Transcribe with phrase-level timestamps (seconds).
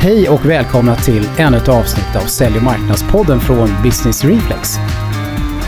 [0.00, 4.76] Hej och välkomna till ännu ett avsnitt av Sälj och marknadspodden från Business Reflex.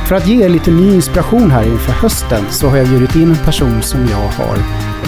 [0.09, 3.31] För att ge er lite ny inspiration här inför hösten så har jag bjudit in
[3.31, 4.59] en person som jag har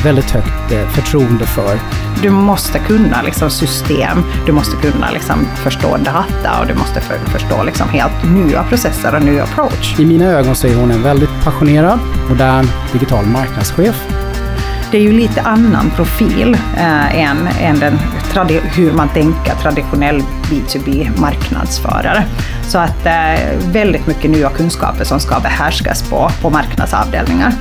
[0.05, 1.79] väldigt högt eh, förtroende för.
[2.23, 7.19] Du måste kunna liksom system, du måste kunna liksom förstå data och du måste för,
[7.19, 10.01] förstå liksom helt nya processer och ny approach.
[10.01, 11.99] I mina ögon så är hon en väldigt passionerad,
[12.29, 14.12] modern digital marknadschef
[14.93, 17.99] det är ju lite annan profil eh, än, än den,
[18.77, 22.25] hur man tänker traditionell B2B marknadsförare.
[22.69, 27.53] Så att eh, väldigt mycket nya kunskaper som ska behärskas på, på marknadsavdelningar.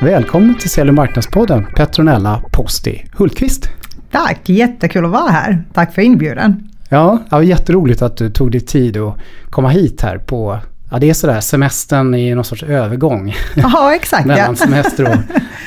[0.00, 3.70] Välkommen till Sälj marknadspodden Petronella Posti Hultqvist.
[4.10, 5.64] Tack, jättekul att vara här.
[5.72, 6.68] Tack för inbjudan.
[6.88, 9.18] Ja, det var jätteroligt att du tog dig tid att
[9.50, 10.58] komma hit här på
[10.94, 13.34] Ja, det är sådär, semestern i någon sorts övergång.
[13.54, 14.26] Ja, exakt.
[14.26, 15.16] mellan semester och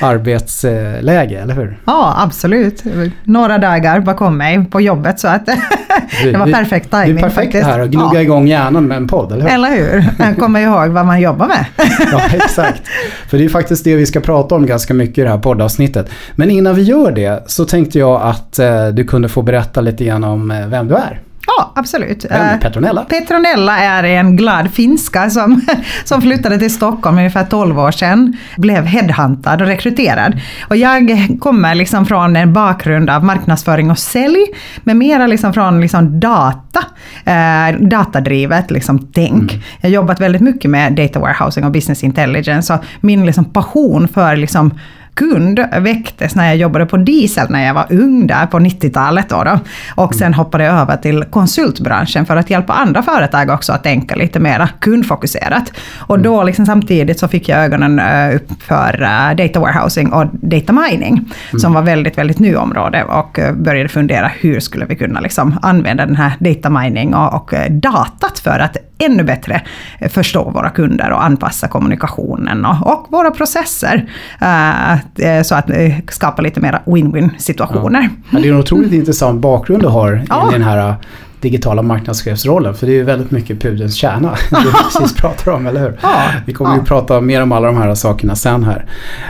[0.08, 1.78] arbetsläge, eller hur?
[1.84, 2.84] Ja, absolut.
[3.24, 5.46] Några dagar bakom mig på jobbet så att
[6.24, 7.14] det var perfekt timing.
[7.14, 7.64] Det är perfekt faktiskt.
[7.64, 8.20] här att gnugga ja.
[8.20, 9.50] igång hjärnan med en podd, eller hur?
[9.50, 10.34] Eller hur?
[10.34, 11.64] Komma ihåg vad man jobbar med.
[12.12, 12.82] ja, exakt.
[13.28, 16.10] För det är faktiskt det vi ska prata om ganska mycket i det här poddavsnittet.
[16.34, 20.04] Men innan vi gör det så tänkte jag att eh, du kunde få berätta lite
[20.04, 21.20] grann om eh, vem du är.
[21.56, 22.24] Ja, absolut.
[22.24, 23.04] Är Petronella?
[23.04, 25.60] Petronella är en glad finska som,
[26.04, 28.36] som flyttade till Stockholm ungefär 12 år sedan.
[28.56, 30.40] Blev headhuntad och rekryterad.
[30.68, 34.46] Och jag kommer liksom från en bakgrund av marknadsföring och sälj,
[34.84, 36.80] men mera liksom från liksom data,
[37.24, 39.52] eh, datadrivet liksom tänk.
[39.52, 39.64] Mm.
[39.80, 44.08] Jag har jobbat väldigt mycket med data warehousing och business intelligence och min liksom passion
[44.08, 44.74] för liksom
[45.18, 49.28] kund väcktes när jag jobbade på Diesel när jag var ung där på 90-talet.
[49.28, 49.58] Då, då
[49.94, 54.14] Och sen hoppade jag över till konsultbranschen för att hjälpa andra företag också att tänka
[54.14, 55.72] lite mer kundfokuserat.
[55.98, 60.26] Och då liksom samtidigt så fick jag ögonen eh, upp för eh, data warehousing och
[60.32, 61.12] data mining.
[61.12, 61.60] Mm.
[61.60, 65.58] Som var väldigt, väldigt ny område och eh, började fundera hur skulle vi kunna liksom
[65.62, 69.62] använda den här data mining och, och datat för att ännu bättre
[70.10, 74.10] förstå våra kunder och anpassa kommunikationen och, och våra processer.
[74.42, 74.96] Uh,
[75.42, 78.08] så att uh, skapa lite mer win-win situationer.
[78.30, 78.38] Ja.
[78.38, 80.50] Det är en otroligt intressant bakgrund du har ja.
[80.50, 80.94] i den här
[81.40, 82.74] digitala marknadschefsrollen.
[82.74, 85.98] För det är ju väldigt mycket pudelns kärna det vi precis pratar om, eller hur?
[86.02, 86.76] Ja, vi kommer ja.
[86.76, 88.84] ju prata mer om alla de här sakerna sen här.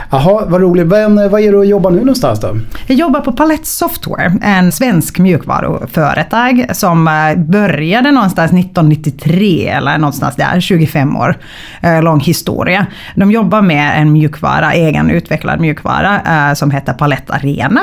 [0.09, 0.87] Jaha, vad roligt.
[0.87, 2.57] Men vad är du och jobbar nu någonstans då?
[2.87, 10.35] Jag jobbar på Palette Software, en svensk mjukvaruföretag som eh, började någonstans 1993 eller någonstans
[10.35, 11.37] där, 25 år
[11.81, 12.85] eh, lång historia.
[13.15, 17.81] De jobbar med en mjukvara, egen utvecklad mjukvara eh, som heter Palette Arena.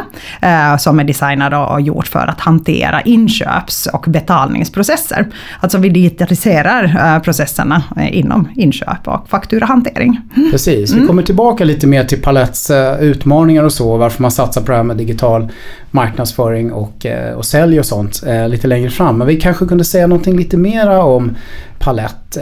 [0.79, 5.27] Som är designad och gjort för att hantera inköps och betalningsprocesser.
[5.61, 10.21] Alltså vi digitaliserar eh, processerna eh, inom inköp och fakturahantering.
[10.37, 10.51] Mm.
[10.51, 14.61] Precis, vi kommer tillbaka lite mer till Paletts eh, utmaningar och så, varför man satsar
[14.61, 15.49] på det här med digital
[15.91, 17.07] marknadsföring och,
[17.37, 19.19] och sälj och sånt lite längre fram.
[19.19, 21.37] Men vi kanske kunde säga någonting lite mera om
[21.79, 22.37] Palett.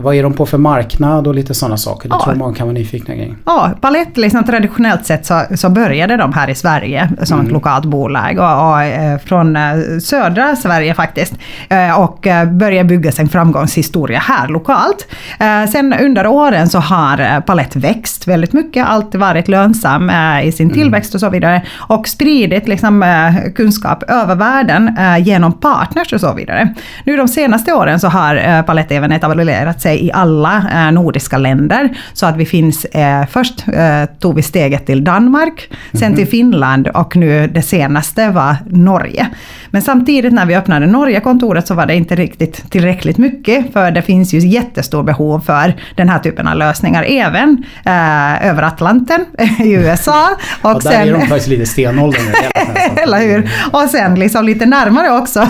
[0.00, 2.08] Vad är de på för marknad och lite sådana saker?
[2.08, 2.24] Det ja.
[2.24, 3.36] tror många kan vara nyfikna kring.
[3.46, 7.46] Ja, Palett liksom traditionellt sett så, så började de här i Sverige som mm.
[7.46, 9.58] ett lokalt bolag och, och från
[10.00, 11.11] södra Sverige faktiskt.
[11.96, 15.06] Och började bygga sin framgångshistoria här lokalt.
[15.72, 20.10] Sen under åren så har Palett växt väldigt mycket, alltid varit lönsam
[20.44, 20.74] i sin mm.
[20.74, 21.62] tillväxt och så vidare.
[21.76, 23.04] Och spridit liksom
[23.54, 26.74] kunskap över världen genom partners och så vidare.
[27.04, 31.96] Nu de senaste åren så har Palett även etablerat sig i alla eh, nordiska länder.
[32.12, 36.16] Så att vi finns, eh, först eh, tog vi steget till Danmark, sen -hmm.
[36.16, 39.28] till Finland och nu det senaste var Norge.
[39.70, 44.02] Men samtidigt när vi öppnade Norge-kontoret så var det inte riktigt tillräckligt mycket, för det
[44.02, 49.24] finns ju jättestor behov för den här typen av lösningar, även eh, över Atlanten
[49.58, 50.28] i USA.
[50.62, 52.22] Och, och där sen, är de faktiskt lite stenåldern
[52.96, 53.50] Eller hur?
[53.72, 55.40] Och sen liksom lite närmare också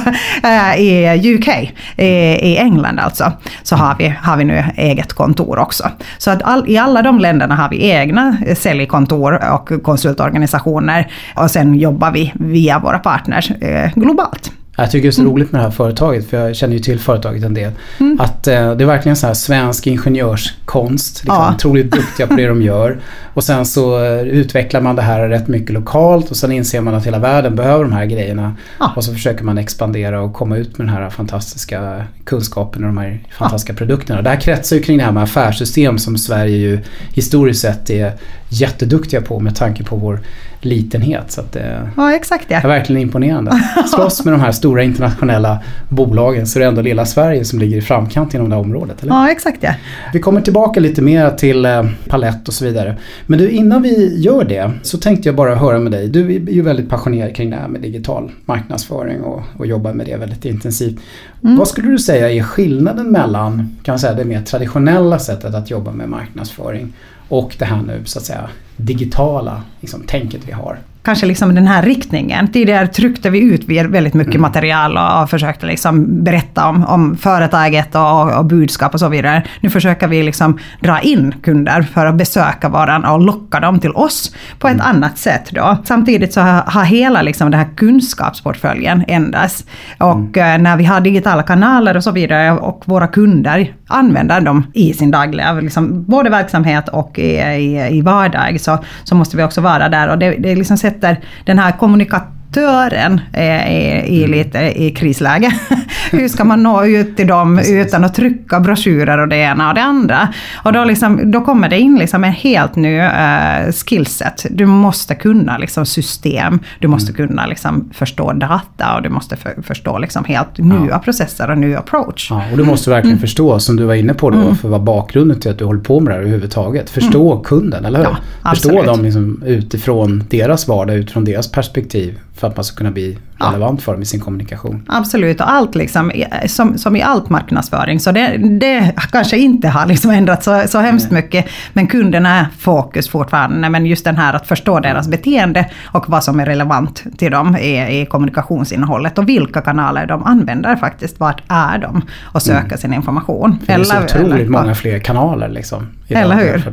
[0.45, 1.49] eh, i UK,
[1.97, 2.07] i,
[2.53, 3.33] i England alltså,
[3.63, 5.91] så har vi, har vi nu eget kontor också.
[6.19, 11.75] Så att all, i alla de länderna har vi egna säljkontor och konsultorganisationer och sen
[11.75, 14.53] jobbar vi via våra partners eh, globalt.
[14.83, 15.33] Jag tycker det är så mm.
[15.33, 17.73] roligt med det här företaget, för jag känner ju till företaget en del.
[18.01, 18.21] Mm.
[18.21, 21.25] Att eh, det är verkligen så här svensk ingenjörskonst.
[21.25, 21.55] Liksom, ja.
[21.55, 23.01] Otroligt duktiga på det de gör.
[23.35, 26.95] Och sen så eh, utvecklar man det här rätt mycket lokalt och sen inser man
[26.95, 28.57] att hela världen behöver de här grejerna.
[28.79, 28.93] Ja.
[28.97, 32.99] Och så försöker man expandera och komma ut med den här fantastiska kunskapen och de
[32.99, 33.77] här fantastiska ja.
[33.77, 34.23] produkterna.
[34.23, 36.79] Det här kretsar ju kring det här med affärssystem som Sverige ju
[37.13, 38.13] historiskt sett är
[38.49, 40.21] jätteduktiga på med tanke på vår
[40.65, 41.31] litenhet.
[41.33, 42.55] Så att, eh, ja, exakt det.
[42.55, 43.63] är verkligen imponerande.
[43.95, 47.77] Slåss med de här stora internationella bolagen så är det ändå lilla Sverige som ligger
[47.77, 49.03] i framkant inom det här området.
[49.03, 49.13] Eller?
[49.13, 49.77] Ja, exakt det.
[50.13, 52.97] Vi kommer tillbaka lite mer till eh, palett och så vidare.
[53.27, 56.09] Men du, innan vi gör det så tänkte jag bara höra med dig.
[56.09, 60.07] Du är ju väldigt passionerad kring det här med digital marknadsföring och, och jobbar med
[60.07, 61.01] det väldigt intensivt.
[61.45, 61.57] Mm.
[61.57, 65.93] Vad skulle du säga är skillnaden mellan kan säga, det mer traditionella sättet att jobba
[65.93, 66.93] med marknadsföring
[67.33, 70.79] och det här nu så att säga digitala liksom, tänket vi har?
[71.03, 72.49] Kanske liksom den här riktningen.
[72.49, 74.43] Tidigare tryckte vi ut väldigt mycket mm.
[74.43, 79.43] material och, försökte liksom berätta om, om företaget och, och, budskap och så vidare.
[79.61, 83.93] Nu försöker vi liksom dra in kunder för att besöka varandra och locka dem till
[83.93, 84.87] oss på ett mm.
[84.87, 85.51] annat sätt.
[85.51, 85.77] Då.
[85.85, 89.65] Samtidigt så har, har hela liksom den här kunskapsportföljen ändrats.
[89.99, 90.43] Och mm.
[90.43, 94.93] Eh, när vi har digitala kanaler och så vidare och våra kunder använder dem i
[94.93, 99.61] sin dagliga liksom, både verksamhet och i, i, i vardag så, så måste vi också
[99.61, 100.09] vara där.
[100.09, 104.31] Och det, det liksom sätter den här kommunikationen aktören är, är, är mm.
[104.31, 105.53] lite i krisläge.
[106.11, 109.75] Hur ska man nå ut till dem utan att trycka broschyrer och det ena och
[109.75, 110.29] det andra?
[110.65, 114.47] Och då, liksom, då kommer det in liksom en helt ny uh, skillset.
[114.51, 117.29] Du måste kunna liksom system, du måste mm.
[117.29, 120.99] kunna liksom förstå data och du måste för, förstå liksom helt nya ja.
[120.99, 122.29] processer och ny approach.
[122.31, 123.21] Ja, och du måste verkligen mm.
[123.21, 124.57] förstå, som du var inne på då, mm.
[124.57, 126.91] för vad bakgrunden till att du håller på med det här överhuvudtaget.
[126.91, 127.45] Förstå mm.
[127.45, 128.17] kunden, eller hur?
[128.45, 132.91] Ja, förstå dem liksom utifrån deras vardag, utifrån deras perspektiv för att man ska kunna
[132.91, 133.85] bli relevant ja.
[133.85, 134.85] för dem i sin kommunikation.
[134.89, 136.13] Absolut, och allt liksom,
[136.47, 140.79] som, som i allt marknadsföring, så det, det kanske inte har liksom ändrats så, så
[140.79, 141.23] hemskt Nej.
[141.23, 146.09] mycket, men kunderna är fokus fortfarande, men just den här att förstå deras beteende och
[146.09, 151.21] vad som är relevant till dem i, i kommunikationsinnehållet och vilka kanaler de använder faktiskt,
[151.21, 152.79] vart är de och söka mm.
[152.79, 153.59] sin information.
[153.59, 155.89] För det är så otroligt eller, många fler kanaler liksom.
[156.09, 156.73] Eller hur?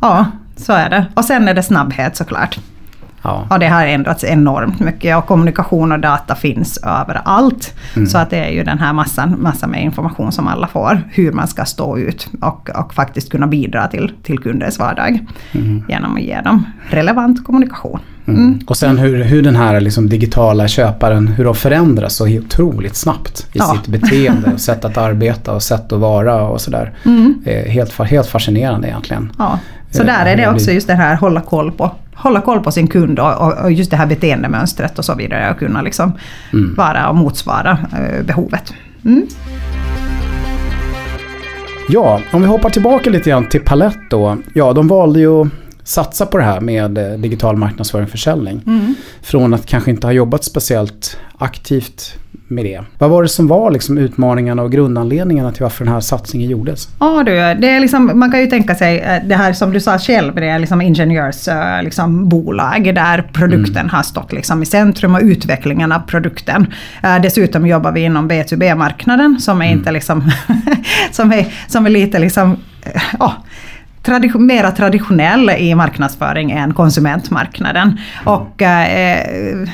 [0.00, 1.06] Ja, så är det.
[1.14, 2.58] Och sen är det snabbhet såklart.
[3.22, 3.46] Ja.
[3.50, 7.74] Och det har ändrats enormt mycket och kommunikation och data finns överallt.
[7.96, 8.06] Mm.
[8.06, 11.02] Så att det är ju den här massan, massan med information som alla får.
[11.10, 15.26] Hur man ska stå ut och, och faktiskt kunna bidra till, till kundens vardag.
[15.52, 15.84] Mm.
[15.88, 18.00] Genom att ge dem relevant kommunikation.
[18.26, 18.40] Mm.
[18.40, 18.60] mm.
[18.66, 23.46] Och sen hur, hur den här liksom digitala köparen, hur de förändras så otroligt snabbt
[23.52, 23.64] i ja.
[23.64, 26.92] sitt beteende, sätt att arbeta och sätt att vara och sådär.
[27.04, 27.42] Mm.
[27.66, 29.32] Helt, helt fascinerande egentligen.
[29.38, 29.58] Ja.
[29.90, 31.90] Så där är det också just det här hålla koll på
[32.22, 35.58] hålla koll på sin kund och, och just det här beteendemönstret och så vidare och
[35.58, 36.12] kunna liksom
[36.52, 36.74] mm.
[36.74, 38.74] vara och motsvara eh, behovet.
[39.04, 39.26] Mm.
[41.88, 44.36] Ja, om vi hoppar tillbaka lite grann till Palett då.
[44.54, 45.46] Ja, de valde ju
[45.90, 48.62] satsa på det här med eh, digital marknadsföring och försäljning.
[48.66, 48.94] Mm.
[49.22, 52.14] Från att kanske inte ha jobbat speciellt aktivt
[52.50, 52.84] med det.
[52.98, 56.88] Vad var det som var liksom utmaningarna och grundanledningarna till varför den här satsningen gjordes?
[57.00, 59.80] Ja du, det är liksom, man kan ju tänka sig eh, det här som du
[59.80, 63.88] sa själv, det är liksom ingenjörsbolag eh, liksom, där produkten mm.
[63.88, 66.66] har stått liksom i centrum och utvecklingen av produkten.
[67.02, 69.78] Eh, dessutom jobbar vi inom B2B-marknaden som är mm.
[69.78, 70.30] inte liksom,
[71.10, 72.56] som, är, som är lite liksom,
[73.18, 73.34] ja,
[74.02, 78.00] tradition, mera traditionell i marknadsföring än konsumentmarknaden.
[78.24, 79.66] Och eh,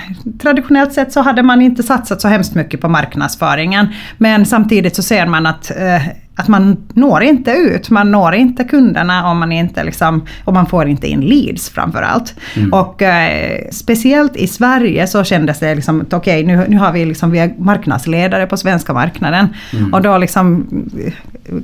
[0.42, 3.86] traditionellt sett så hade man inte satsat så hemskt mycket på marknadsföringen.
[4.18, 6.02] Men samtidigt så ser man att eh,
[6.36, 10.66] att man når inte ut, man når inte kunderna om man inte liksom, och man
[10.66, 12.34] får inte in leads framförallt.
[12.56, 12.72] Mm.
[12.72, 16.92] Och eh, speciellt i Sverige så kändes det liksom att okej okay, nu, nu har
[16.92, 19.48] vi liksom, vi är marknadsledare på svenska marknaden.
[19.72, 19.94] Mm.
[19.94, 20.66] Och då liksom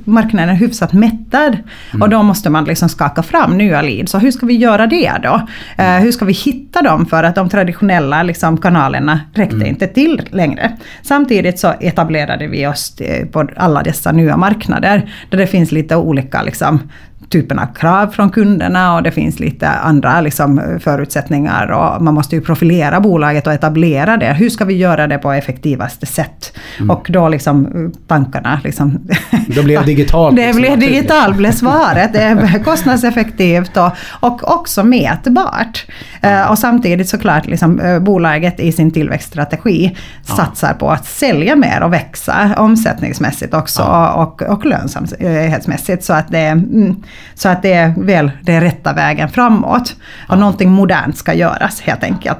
[0.05, 1.59] marknaden är hyfsat mättad.
[1.91, 2.03] Mm.
[2.03, 4.13] Och då måste man liksom skaka fram nya leads.
[4.13, 5.47] Så hur ska vi göra det då?
[5.77, 7.07] Eh, hur ska vi hitta dem?
[7.07, 9.69] För att de traditionella liksom, kanalerna räckte mm.
[9.69, 10.73] inte till längre.
[11.03, 15.73] Samtidigt så etablerade vi oss eh, på alla dessa nya marknader marknader där det finns
[15.73, 16.91] lite olika liksom,
[17.33, 22.37] typen av krav från kunderna och det finns lite andra liksom, förutsättningar och man måste
[22.37, 24.33] ju profilera bolaget och etablera det.
[24.33, 26.59] Hur ska vi göra det på effektivaste sätt?
[26.79, 26.91] Mm.
[26.91, 29.09] Och då liksom tankarna liksom...
[29.47, 30.37] Då blev digitalt.
[30.47, 32.13] det blev digitalt, blev svaret.
[32.13, 35.87] Det är kostnadseffektivt och, och också mätbart.
[36.21, 36.51] Mm.
[36.51, 39.97] och samtidigt såklart liksom, eh, bolaget i sin tillväxtstrategi
[40.29, 40.35] ja.
[40.37, 44.13] satsar på att sälja mer och växa omsättningsmässigt också ja.
[44.13, 46.05] och, och lönsamhetsmässigt.
[46.05, 47.03] Så att det, mm,
[47.35, 49.97] så att det är väl den rätta vägen framåt.
[50.29, 52.39] Och någonting modernt ska göras helt enkelt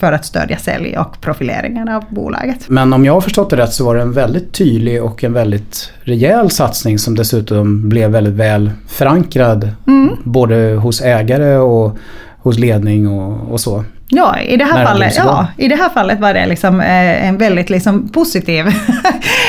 [0.00, 2.68] för att stödja sälj och profileringen av bolaget.
[2.68, 5.32] Men om jag har förstått det rätt så var det en väldigt tydlig och en
[5.32, 9.70] väldigt rejäl satsning som dessutom blev väldigt väl förankrad.
[9.86, 10.16] Mm.
[10.24, 11.96] Både hos ägare och
[12.38, 13.84] hos ledning och, och så.
[14.12, 17.38] Ja, i det här, fallet, ja, i det här fallet var det liksom, eh, en
[17.38, 18.66] väldigt liksom, positiv,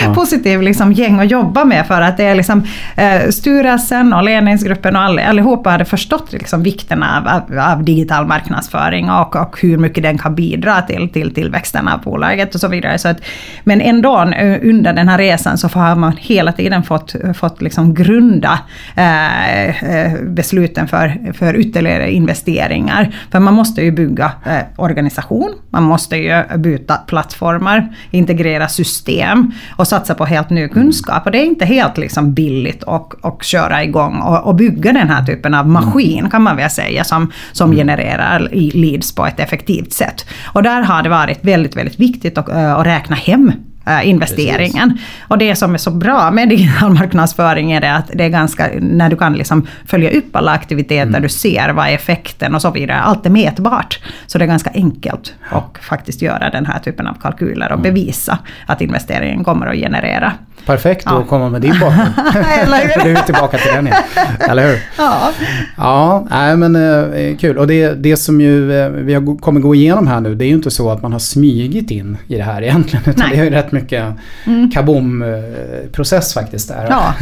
[0.05, 0.13] ja.
[0.15, 2.63] positiv liksom, gäng att jobba med för att det är liksom,
[2.95, 8.25] eh, styrelsen och ledningsgruppen och all, allihopa hade förstått liksom, vikten av, av, av, digital
[8.25, 12.67] marknadsföring och, och hur mycket den kan bidra till, till tillväxten av bolaget och så
[12.67, 12.97] vidare.
[12.97, 13.17] Så att,
[13.63, 17.93] men ändå eh, under den här resan så har man hela tiden fått, fått liksom
[17.93, 18.59] grunda
[18.95, 23.11] eh, eh, besluten för, för ytterligare investeringar.
[23.31, 24.31] För man måste ju bygga
[24.75, 25.53] organisation.
[25.70, 31.25] Man måste ju byta plattformar, integrera system och satsa på helt ny kunskap.
[31.25, 35.10] Och det är inte helt liksom billigt att, att köra igång och, och bygga den
[35.10, 37.77] här typen av maskin kan man väl säga som, som mm.
[37.77, 40.25] genererar leads på ett effektivt sätt.
[40.46, 43.70] Och där har det varit väldigt, väldigt viktigt att, eh, att räkna hem Eh,
[44.03, 44.89] investeringen.
[44.89, 45.07] Precis.
[45.27, 48.69] Och det som är så bra med digital marknadsföring är det att det är ganska,
[48.81, 51.21] när du kan liksom följa upp alla aktiviteter, mm.
[51.21, 53.00] du ser vad är effekten och så vidare.
[53.00, 54.00] Allt är mätbart.
[54.27, 57.93] Så det är ganska enkelt att faktiskt göra den här typen av kalkyler och mm.
[57.93, 60.33] bevisa att investeringen kommer att generera
[60.65, 61.21] Perfekt ja.
[61.21, 62.11] att komma med din bakgrund.
[63.03, 64.00] Du är tillbaka till den igen.
[64.39, 64.79] Eller hur?
[64.97, 65.31] Ja.
[65.77, 67.57] Ja, nej, men eh, kul.
[67.57, 70.53] Och det, det som ju eh, vi kommer gå igenom här nu, det är ju
[70.53, 73.03] inte så att man har smygit in i det här egentligen.
[73.09, 73.38] Utan nej.
[73.38, 74.13] det är ju rätt mycket
[74.45, 74.71] mm.
[74.71, 76.87] kaboom-process faktiskt där.
[76.89, 77.13] Ja,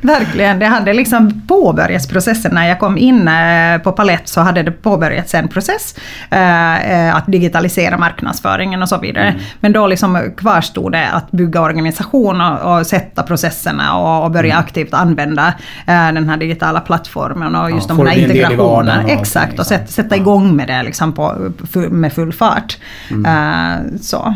[0.00, 0.58] verkligen.
[0.58, 2.54] Det hade liksom påbörjats processen.
[2.54, 5.94] När jag kom in eh, på Palett så hade det påbörjats en process.
[6.30, 9.28] Eh, eh, att digitalisera marknadsföringen och så vidare.
[9.28, 9.40] Mm.
[9.60, 14.52] Men då liksom kvarstod det att bygga organisation och, och sätta processerna och, och börja
[14.54, 14.64] mm.
[14.64, 15.46] aktivt använda
[15.86, 19.08] äh, den här digitala plattformen och just ja, de här integrationerna.
[19.08, 21.52] Exakt, och, sätta, sätta igång med det liksom på,
[21.90, 22.78] med full fart.
[23.10, 23.24] Mm.
[23.24, 24.34] Äh, så.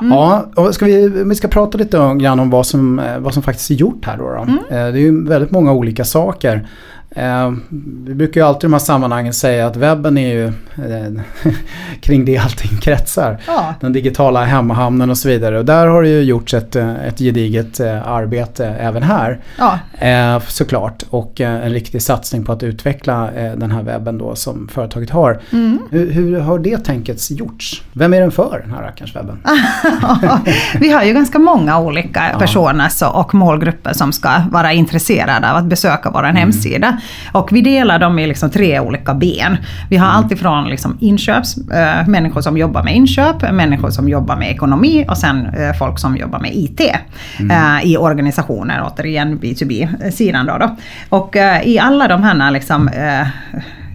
[0.00, 0.12] Mm.
[0.12, 3.70] Ja, ska vi, vi ska prata lite grann om vad som, eh, vad som faktiskt
[3.70, 4.24] är gjort här då.
[4.24, 4.42] då.
[4.42, 4.58] Mm.
[4.68, 6.68] Det är ju väldigt många olika saker.
[7.16, 7.52] Eh,
[8.04, 11.22] vi brukar ju alltid i de här sammanhangen säga att webben är ju eh,
[12.00, 13.38] kring det allting kretsar.
[13.46, 13.74] Ja.
[13.80, 15.58] Den digitala hemmahamnen och så vidare.
[15.58, 19.40] Och där har det ju gjorts ett, eh, ett gediget arbete även här.
[19.58, 19.78] Ja.
[20.06, 21.02] Eh, såklart.
[21.10, 25.40] Och en riktig satsning på att utveckla den här webben då som företaget har.
[25.52, 25.78] Mm.
[25.90, 27.82] Hur, hur, har det tänket gjorts?
[27.92, 29.42] Vem är den för, den här rackarns webben?
[30.80, 32.38] vi har ju ganska många olika ja.
[32.38, 36.36] personer och målgrupper som ska vara intresserade av att besöka vår mm.
[36.36, 36.98] hemsida.
[37.32, 39.56] Och vi delar dem i liksom tre olika ben.
[39.90, 40.16] Vi har mm.
[40.16, 45.18] alltifrån liksom inköps, äh, människor som jobbar med inköp, människor som jobbar med ekonomi och
[45.18, 46.80] sen äh, folk som jobbar med IT
[47.40, 47.76] mm.
[47.76, 50.46] äh, i organisationer, återigen B2B-sidan.
[50.46, 50.76] Då, då.
[51.08, 52.90] Och i alla de här liksom,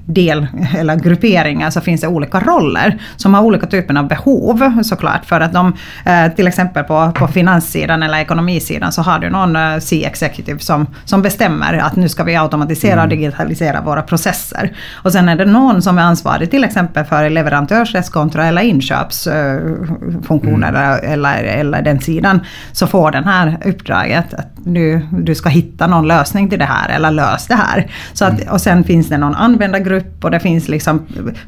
[0.08, 0.48] del
[0.78, 5.26] eller grupperingar så finns det olika roller som har olika typer av behov såklart.
[5.26, 5.74] För att de,
[6.06, 10.88] eh, till exempel på, på finanssidan eller ekonomisidan så har du någon eh, C-executive som,
[11.06, 13.10] som bestämmer att nu ska vi automatisera och mm.
[13.10, 14.76] digitalisera våra processer.
[14.94, 21.14] Och sen är det någon som är ansvarig till exempel för leverantörsrättskontra eller inköpsfunktioner mm.
[21.14, 22.40] eller, eller den sidan.
[22.72, 26.90] Så får den här uppdraget att nu, du ska hitta någon lösning till det här
[26.90, 27.92] eller lös det här.
[28.14, 28.54] Så att, mm.
[28.54, 31.02] och sen finns det någon användargrupp grupp och det finns liksom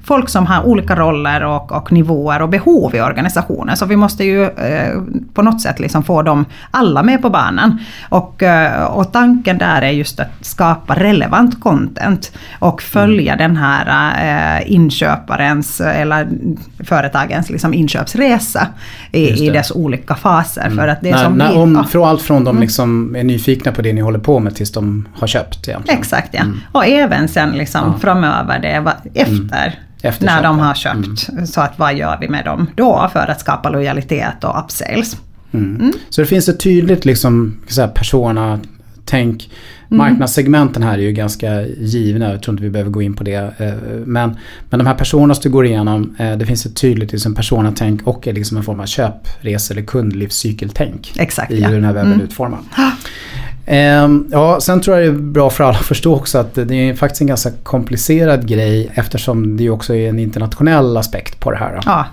[0.03, 3.77] folk som har olika roller och, och nivåer och behov i organisationen.
[3.77, 5.01] Så vi måste ju eh,
[5.34, 7.79] på något sätt liksom få dem alla med på banan.
[8.10, 13.48] Och, eh, och tanken där är just att skapa relevant content och följa mm.
[13.48, 16.27] den här eh, inköparens eller
[16.84, 18.68] företagens liksom inköpsresa
[19.12, 20.65] i, i dess olika faser.
[20.65, 20.77] Mm.
[20.77, 22.62] För att det när, som när, vi, om, Från allt från de mm.
[22.62, 25.68] liksom är nyfikna på det ni håller på med tills de har köpt.
[25.68, 26.00] Egentligen.
[26.00, 26.41] Exakt ja.
[26.41, 26.60] Mm.
[26.72, 28.00] Och även sen liksom ja.
[28.00, 29.79] framöver över det efter.
[30.03, 30.36] Mm.
[30.36, 31.29] när de har köpt.
[31.29, 31.48] Mm.
[31.48, 35.17] Så att vad gör vi med dem då för att skapa lojalitet och upsales.
[35.51, 35.75] Mm.
[35.75, 35.93] mm.
[36.10, 37.58] Så det finns ett tydligt liksom,
[37.93, 38.60] persona
[39.05, 39.50] tänk.
[39.91, 39.98] Mm.
[39.98, 43.53] Marknadssegmenten här är ju ganska givna, jag tror inte vi behöver gå in på det.
[43.58, 43.74] Eh,
[44.05, 44.38] men,
[44.69, 48.08] men de här personerna som du går igenom, eh, det finns ett tydligt liksom personatänk
[48.08, 51.13] och liksom en form av köprese eller kundlivscykeltänk.
[51.15, 52.19] Exakt, I hur den här webben mm.
[52.19, 52.60] är utformad.
[53.72, 56.90] Ehm, ja, sen tror jag det är bra för alla att förstå också att det
[56.90, 61.58] är faktiskt en ganska komplicerad grej eftersom det också är en internationell aspekt på det
[61.58, 61.80] här.
[61.86, 62.06] Ja,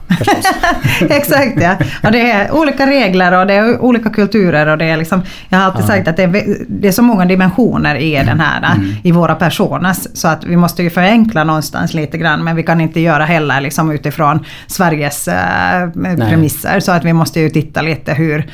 [1.10, 1.76] exakt ja.
[2.04, 5.58] Och det är olika regler och det är olika kulturer och det är liksom, jag
[5.58, 5.86] har alltid ja.
[5.86, 8.94] sagt att det är, det är så många dimensioner i den här, mm.
[9.02, 10.16] i våra personas.
[10.16, 13.60] Så att vi måste ju förenkla någonstans lite grann men vi kan inte göra heller
[13.60, 15.90] liksom utifrån Sveriges äh,
[16.28, 16.80] premisser.
[16.80, 18.46] Så att vi måste ju titta lite hur,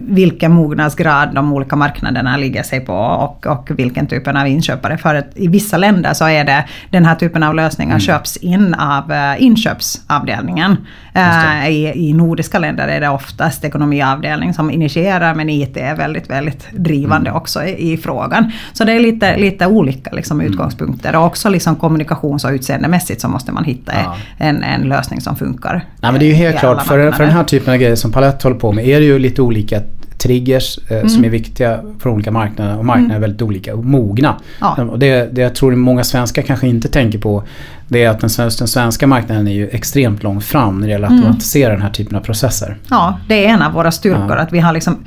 [0.00, 4.98] vilken mognadsgrad de olika marknaderna ligger sig på och, och vilken typen av inköpare.
[4.98, 8.00] För att i vissa länder så är det den här typen av lösningar mm.
[8.00, 10.76] köps in av uh, inköpsavdelningen.
[11.16, 16.30] Uh, i, I nordiska länder är det oftast ekonomiavdelning som initierar men IT är väldigt,
[16.30, 17.42] väldigt drivande mm.
[17.42, 18.52] också i, i, frågan.
[18.72, 20.52] Så det är lite, lite olika liksom, mm.
[20.52, 24.16] utgångspunkter och också liksom kommunikations och utseendemässigt så måste man hitta ja.
[24.38, 25.84] en, en lösning som funkar.
[26.00, 28.12] Nej, men det är ju helt klart, för, för den här typen av grejer som
[28.12, 29.80] Palette håller på med är det ju lite olika
[30.22, 31.08] triggers eh, mm.
[31.08, 33.16] som är viktiga för olika marknader och marknader mm.
[33.16, 34.36] är väldigt olika och mogna.
[34.60, 34.82] Ja.
[34.82, 37.42] Och det, det jag tror många svenskar kanske inte tänker på
[37.88, 41.06] det är att den, den svenska marknaden är ju extremt långt fram när det gäller
[41.06, 41.22] att mm.
[41.22, 42.76] automatisera den här typen av processer.
[42.90, 44.38] Ja, det är en av våra styrkor ja.
[44.38, 45.04] att vi har liksom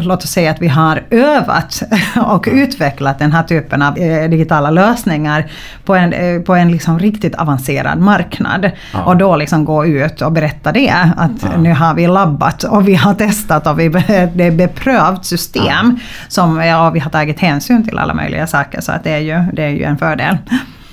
[0.00, 1.82] låt oss säga att vi har övat
[2.26, 5.50] och utvecklat den här typen av eh, digitala lösningar
[5.84, 8.70] på en, eh, på en liksom riktigt avancerad marknad.
[8.92, 9.04] Ja.
[9.04, 11.56] Och då liksom gå ut och berätta det, att ja.
[11.58, 13.88] nu har vi labbat och vi har testat och vi,
[14.34, 16.06] det är beprövt system ja.
[16.28, 19.52] som ja, vi har tagit hänsyn till alla möjliga saker så att det är ju,
[19.52, 20.36] det är ju en fördel.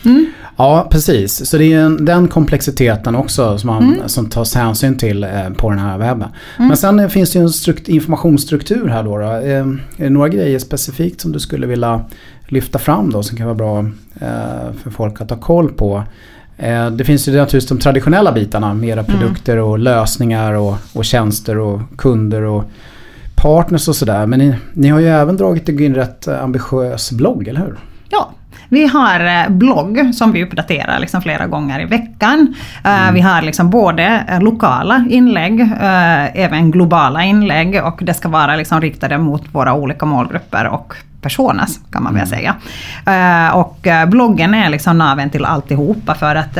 [0.05, 0.25] Mm.
[0.57, 1.49] Ja, precis.
[1.49, 4.09] Så det är en, den komplexiteten också som, man, mm.
[4.09, 6.29] som tas hänsyn till eh, på den här webben.
[6.57, 6.67] Mm.
[6.67, 9.17] Men sen eh, finns det ju en strukt, informationsstruktur här då.
[9.17, 9.25] då.
[9.25, 12.01] Eh, är det några grejer specifikt som du skulle vilja
[12.47, 13.85] lyfta fram då som kan vara bra
[14.83, 16.03] för folk att ha koll på?
[16.91, 19.05] Det finns ju naturligtvis de traditionella bitarna, mera mm.
[19.05, 22.63] produkter och lösningar och, och tjänster och kunder och
[23.35, 24.25] partners och sådär.
[24.25, 27.79] Men ni, ni har ju även dragit in rätt ambitiös blogg, eller hur?
[28.09, 28.31] Ja,
[28.69, 32.55] vi har eh, blogg som vi uppdaterar liksom flera gånger i veckan.
[32.83, 33.13] Eh, mm.
[33.13, 35.69] Vi har liksom både eh, lokala inlägg,
[36.33, 41.79] även globala inlägg och det ska vara liksom riktade mot våra olika målgrupper och personas
[41.91, 42.37] kan man väl mm.
[42.37, 42.55] säga.
[43.53, 46.57] Och bloggen är liksom naven till alltihopa för att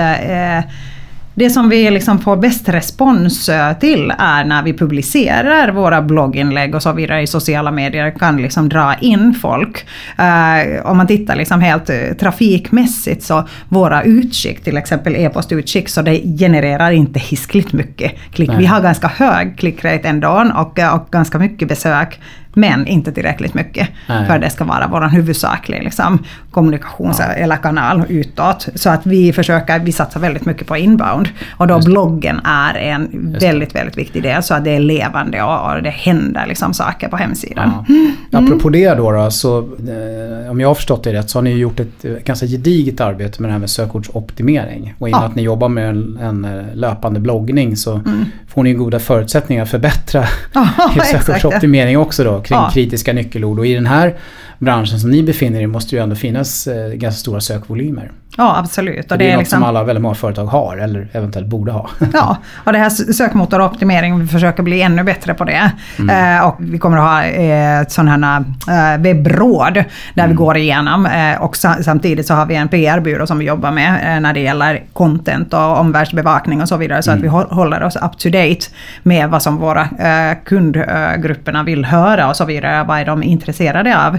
[1.37, 6.75] det som vi liksom får bäst respons eh, till är när vi publicerar våra blogginlägg
[6.75, 9.85] och så vidare i sociala medier, kan liksom dra in folk.
[10.19, 16.01] Uh, om man tittar liksom helt uh, trafikmässigt så våra utskick, till exempel e-postutskick, så
[16.01, 18.49] det genererar inte hiskligt mycket klick.
[18.49, 18.57] Nej.
[18.57, 22.19] Vi har ganska hög klickrate ändå och, och ganska mycket besök
[22.57, 24.27] men inte tillräckligt mycket Nej.
[24.27, 26.19] för att det ska vara vår huvudsakliga liksom,
[26.51, 27.25] kommunikations ja.
[27.25, 28.67] eller kanal utåt.
[28.75, 31.29] Så att vi försöker, vi satsar väldigt mycket på inbound.
[31.57, 35.71] Och då bloggen är en väldigt, väldigt viktig del så att det är levande och,
[35.71, 37.71] och det händer liksom saker på hemsidan.
[37.87, 37.95] Ja.
[37.95, 38.45] Mm.
[38.45, 41.51] Apropå det då, då så eh, om jag har förstått det rätt så har ni
[41.51, 44.93] gjort ett eh, ganska gediget arbete med det här med sökordsoptimering.
[44.99, 45.25] Och i och med ja.
[45.25, 48.25] att ni jobbar med en, en eh, löpande bloggning så mm.
[48.47, 50.69] får ni goda förutsättningar att förbättra ja,
[51.11, 52.71] sökordsoptimering också då kring ja.
[52.73, 53.59] kritiska nyckelord.
[53.59, 54.15] Och i den här
[54.59, 58.11] branschen som ni befinner er måste ju ändå finnas eh, ganska stora sökvolymer.
[58.39, 59.11] Ja absolut.
[59.11, 59.59] Och det, det är, något liksom...
[59.59, 61.89] som alla väldigt många företag har eller eventuellt borde ha.
[62.13, 65.71] ja, och det här sökmotoroptimering, vi försöker bli ännu bättre på det.
[65.99, 66.37] Mm.
[66.37, 69.73] Eh, och vi kommer att ha eh, sådana här eh, webbråd
[70.13, 70.29] där mm.
[70.29, 71.05] vi går igenom.
[71.05, 74.33] Eh, och sa samtidigt så har vi en PR-byrå som vi jobbar med eh, när
[74.33, 77.03] det gäller content och omvärldsbevakning och så vidare.
[77.03, 77.19] Så mm.
[77.19, 78.65] att vi håller oss up to date
[79.03, 82.83] med vad som våra eh, kundgrupperna vill höra och så vidare.
[82.83, 84.17] Vad är de intresserade av?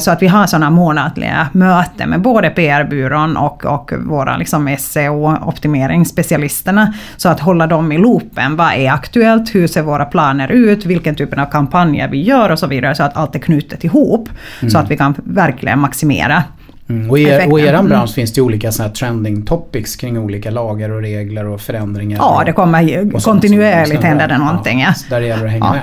[0.00, 6.94] Så att vi har sådana månatliga möten med både PR-byrån och, och våra liksom SEO-optimeringsspecialisterna.
[7.16, 8.56] Så att hålla dem i loopen.
[8.56, 9.54] Vad är aktuellt?
[9.54, 10.86] Hur ser våra planer ut?
[10.86, 12.94] Vilken typ av kampanjer vi gör och så vidare.
[12.94, 14.28] Så att allt är knutet ihop.
[14.60, 14.70] Mm.
[14.70, 16.42] Så att vi kan verkligen maximera
[16.88, 17.10] Mm.
[17.10, 17.88] Och, i er, och i er mm.
[17.88, 22.18] bransch finns det olika såna trending topics kring olika lagar och regler och förändringar.
[22.18, 24.80] Ja, det kommer kontinuerligt hända någonting.
[24.80, 24.94] Ja.
[25.10, 25.72] Där det gäller att hänga ja.
[25.72, 25.82] med.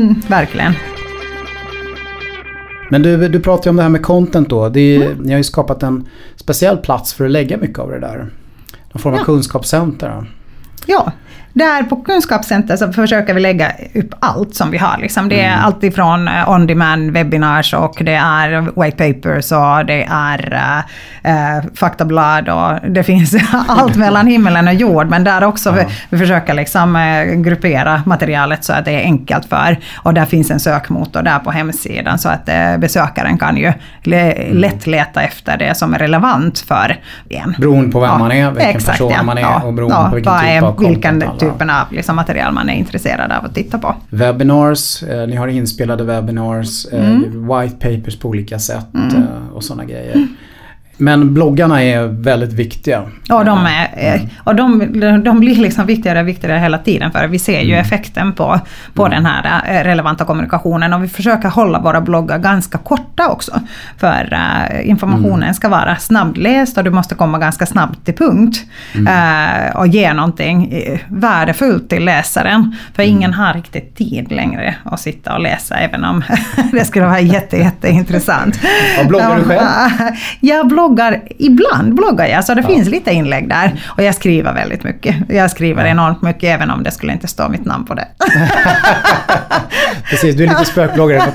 [0.00, 0.74] Mm, verkligen.
[2.90, 4.68] Men du, du pratar ju om det här med content då.
[4.68, 5.18] Det är, mm.
[5.18, 8.30] Ni har ju skapat en speciell plats för att lägga mycket av det där.
[8.92, 9.24] Någon form av ja.
[9.24, 10.32] kunskapscenter.
[10.86, 11.12] Ja,
[11.52, 14.98] där på Kunskapscenter så försöker vi lägga upp allt som vi har.
[14.98, 15.28] Liksom.
[15.28, 15.64] Det är mm.
[15.64, 20.54] allt ifrån eh, on-demand webinars och det är white papers och det är
[21.22, 23.36] äh, faktablad och det finns
[23.68, 25.06] allt mellan himmelen och jord.
[25.06, 25.74] Men där också ja.
[25.74, 29.76] vi, vi försöker liksom, äh, gruppera materialet så att det är enkelt för.
[29.96, 34.32] Och där finns en sökmotor där på hemsidan så att äh, besökaren kan ju le,
[34.32, 34.56] mm.
[34.56, 36.96] lätt leta efter det som är relevant för
[37.28, 37.54] en.
[37.58, 38.18] Beroende på vem ja.
[38.18, 39.22] man är, vilken Exakt, person ja.
[39.22, 42.74] man är och beroende på vilken typ av content typen av liksom, material man är
[42.74, 43.94] intresserad av att titta på.
[44.10, 47.48] Webinars, eh, ni har inspelade webinars, eh, mm.
[47.48, 49.16] white papers på olika sätt mm.
[49.16, 50.28] eh, och sådana grejer.
[51.00, 53.02] Men bloggarna är väldigt viktiga.
[53.28, 54.28] Ja, de, är, mm.
[54.44, 57.80] och de, de blir liksom viktigare och viktigare hela tiden för vi ser ju mm.
[57.80, 58.60] effekten på,
[58.94, 59.16] på mm.
[59.16, 63.60] den här eh, relevanta kommunikationen och vi försöker hålla våra bloggar ganska korta också.
[63.98, 65.54] För uh, informationen mm.
[65.54, 68.56] ska vara snabbläst och du måste komma ganska snabbt till punkt.
[68.96, 70.72] Uh, och ge någonting
[71.08, 72.76] värdefullt till läsaren.
[72.94, 76.24] För ingen har riktigt tid längre att sitta och läsa även om
[76.72, 78.60] det skulle vara jätte, jätteintressant.
[78.96, 79.60] Vad bloggar du själv?
[80.40, 80.87] Jag bloggar,
[81.38, 82.68] ibland bloggar jag, så det ja.
[82.68, 83.84] finns lite inlägg där.
[83.86, 85.16] Och jag skriver väldigt mycket.
[85.28, 85.90] Jag skriver ja.
[85.90, 88.08] enormt mycket även om det skulle inte stå mitt namn på det.
[90.10, 91.22] Precis, du är lite spökbloggare.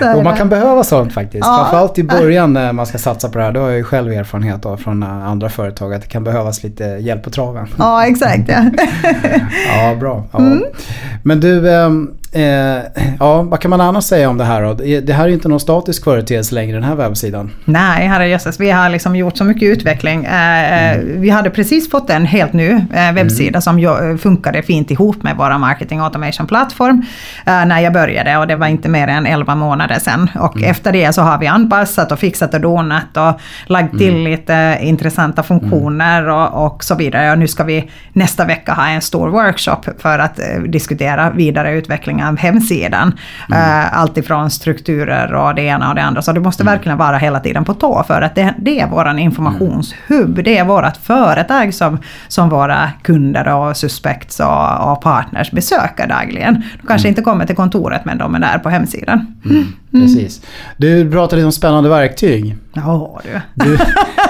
[0.00, 0.14] Ja.
[0.14, 1.46] Och man kan behöva sånt faktiskt.
[1.46, 1.58] Ja.
[1.58, 3.52] Framförallt i början när man ska satsa på det här.
[3.52, 5.94] Det har jag ju själv erfarenhet av från andra företag.
[5.94, 7.66] Att det kan behövas lite hjälp på traven.
[7.78, 8.48] Ja, exakt.
[8.48, 8.64] Ja,
[9.68, 10.24] ja bra.
[10.38, 10.62] Mm.
[11.22, 12.82] Men du, ehm, Eh,
[13.18, 14.74] ja, vad kan man annars säga om det här då?
[15.00, 17.50] Det här är inte någon statisk företeelse längre, den här webbsidan.
[17.64, 18.60] Nej, herrejösses.
[18.60, 20.24] Vi har liksom gjort så mycket utveckling.
[20.24, 21.20] Eh, mm.
[21.20, 23.62] Vi hade precis fått en helt ny eh, webbsida mm.
[23.62, 27.02] som funkade fint ihop med vår marketing automation-plattform
[27.46, 30.30] eh, när jag började och det var inte mer än 11 månader sedan.
[30.34, 30.70] Och mm.
[30.70, 34.24] efter det så har vi anpassat och fixat och donat och lagt till mm.
[34.24, 37.32] lite intressanta funktioner och, och, så vidare.
[37.32, 41.72] Och nu ska vi nästa vecka ha en stor workshop för att eh, diskutera vidare
[41.72, 43.18] utveckling av hemsidan.
[43.48, 43.62] Mm.
[43.62, 46.22] Uh, allt ifrån strukturer och det ena och det andra.
[46.22, 46.74] Så du måste mm.
[46.74, 50.44] verkligen vara hela tiden på tå för att det, det är våran informationshubb.
[50.44, 56.54] Det är vårt företag som, som våra kunder och suspects och, och partners besöker dagligen.
[56.54, 57.12] De kanske mm.
[57.12, 59.26] inte kommer till kontoret men de är där på hemsidan.
[59.94, 60.06] Mm.
[60.06, 60.14] Mm.
[60.14, 60.42] Precis.
[60.76, 62.56] Du pratade om spännande verktyg.
[62.74, 63.64] Ja du.
[63.64, 63.78] du.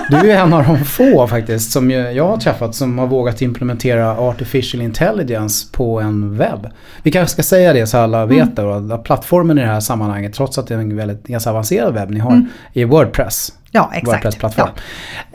[0.09, 4.19] Du är en av de få faktiskt som jag har träffat som har vågat implementera
[4.19, 6.71] artificial intelligence på en webb.
[7.03, 8.89] Vi kanske ska säga det så alla vet mm.
[8.89, 8.95] det.
[8.95, 12.11] Att plattformen i det här sammanhanget, trots att det är en väldigt ganska avancerad webb
[12.11, 12.49] ni har, mm.
[12.73, 13.53] är Wordpress.
[13.75, 14.57] Ja, exakt.
[14.57, 14.69] Ja.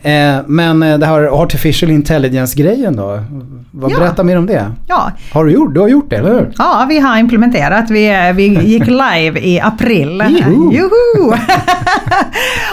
[0.10, 3.24] Eh, men eh, det här artificial intelligence-grejen då?
[3.72, 4.00] Vad, ja.
[4.00, 4.72] Berätta mer om det.
[4.88, 5.12] Ja.
[5.34, 6.52] Har du gjort, du har gjort det, eller hur?
[6.58, 7.90] Ja, vi har implementerat.
[7.90, 10.24] Vi, vi gick live i april.
[10.30, 10.72] Juhu!
[10.74, 11.38] Juhu.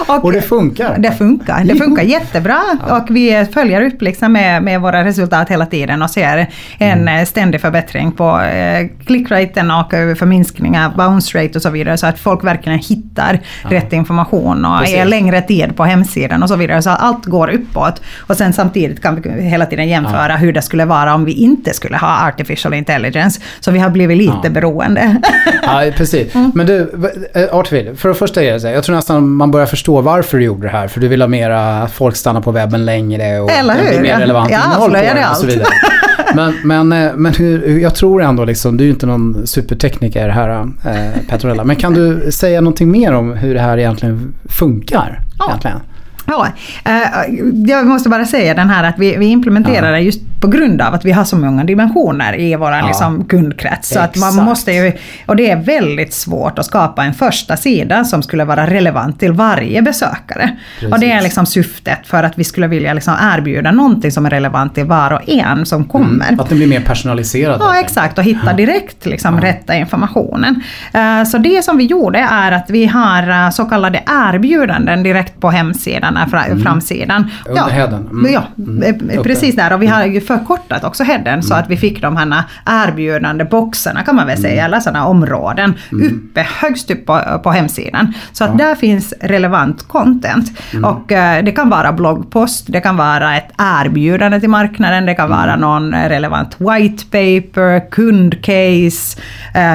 [0.09, 0.99] och, och, det funkar?
[0.99, 1.65] Det funkar.
[1.65, 2.61] Det funkar jättebra.
[2.89, 2.97] Ja.
[2.97, 7.27] Och vi följer upp liksom med, med våra resultat hela tiden och ser en mm.
[7.27, 11.97] ständig förbättring på eh, clickraten och förminskning av bounce rate och så vidare.
[11.97, 13.71] Så att folk verkligen hittar ja.
[13.71, 14.97] rätt information och Precis.
[14.97, 16.83] är längre tid på hemsidan och så vidare.
[16.83, 18.01] Så allt går uppåt.
[18.21, 20.37] Och sen samtidigt kan vi hela tiden jämföra ja.
[20.37, 23.41] hur det skulle vara om vi inte skulle ha artificial intelligence.
[23.61, 24.51] Så vi har blivit lite ja.
[24.51, 25.17] beroende.
[25.63, 26.35] ja, precis.
[26.35, 26.53] Mm.
[26.55, 26.93] Men du,
[27.35, 30.39] eh, Artificial, för det första är det så jag tror nästan man börjar förstå varför
[30.39, 30.89] du gjorde det här.
[30.89, 33.85] För du vill ha mera, att folk stannar på webben längre och Eller hur?
[33.85, 35.67] det blir mer relevant ja, innehåll på det och så vidare.
[36.35, 40.29] Men, men, eh, men hur, jag tror ändå liksom, du är ju inte någon supertekniker
[40.29, 41.65] här eh, Petronella.
[41.65, 45.21] Men kan du säga någonting mer om hur det här egentligen funkar?
[45.39, 45.49] Ja.
[45.49, 45.81] Egentligen?
[46.27, 46.49] Ja,
[46.85, 47.35] eh,
[47.67, 50.95] jag måste bara säga den här att vi, vi implementerar det just på grund av
[50.95, 52.87] att vi har så många dimensioner i vår ja.
[52.87, 53.89] liksom, kundkrets.
[53.89, 54.93] Så att man måste ju,
[55.27, 59.33] och det är väldigt svårt att skapa en första sida som skulle vara relevant till
[59.33, 60.57] varje besökare.
[60.81, 60.95] Precis.
[60.95, 64.31] Och det är liksom syftet för att vi skulle vilja liksom erbjuda någonting som är
[64.31, 65.89] relevant till var och en som mm.
[65.89, 66.29] kommer.
[66.29, 67.57] Mm, att det blir mer personaliserat.
[67.61, 68.19] Ja, exakt.
[68.19, 69.43] Och hitta direkt liksom, ja.
[69.43, 70.63] rätta informationen.
[70.95, 75.41] Uh, så det som vi gjorde är att vi har uh, så kallade erbjudanden direkt
[75.41, 76.63] på hemsidan, uh, mm.
[76.63, 77.31] framsidan.
[77.49, 78.09] Under ja, headen.
[78.11, 78.33] Mm.
[78.33, 79.23] Ja, mm.
[79.23, 79.73] precis där.
[79.73, 81.43] Och vi har ju förkortat också headen mm.
[81.43, 84.65] så att vi fick de här erbjudande boxarna kan man väl säga, mm.
[84.65, 86.07] eller sådana områden mm.
[86.07, 88.13] uppe högst upp på, på hemsidan.
[88.33, 88.67] Så att ja.
[88.67, 90.53] där finns relevant content.
[90.73, 90.85] Mm.
[90.85, 95.31] Och uh, det kan vara bloggpost, det kan vara ett erbjudande till marknaden, det kan
[95.31, 95.61] vara mm.
[95.61, 99.21] någon relevant white paper, kundcase,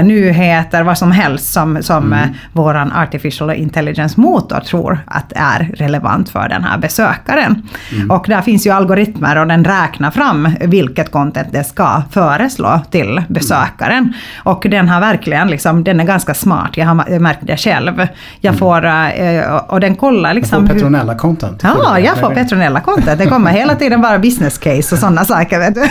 [0.04, 2.20] nyheter, vad som helst som, som uh,
[2.54, 7.64] våran artificial intelligence motor tror att är relevant för den här besökaren.
[8.10, 13.22] Och där finns ju algoritmer och den räknar fram vilket content det ska föreslå till
[13.28, 14.14] besökaren.
[14.44, 18.08] Och den har verkligen, liksom, den är ganska smart, jag har märkt det själv.
[18.42, 18.60] Jag mm.
[18.60, 20.62] får, eh, och den kollar liksom...
[20.62, 21.62] Du får Petronella content.
[21.64, 23.20] Ja, jag får Petronella content.
[23.20, 25.60] Det kommer hela tiden bara business case och sådana saker.
[25.60, 25.82] Vet du.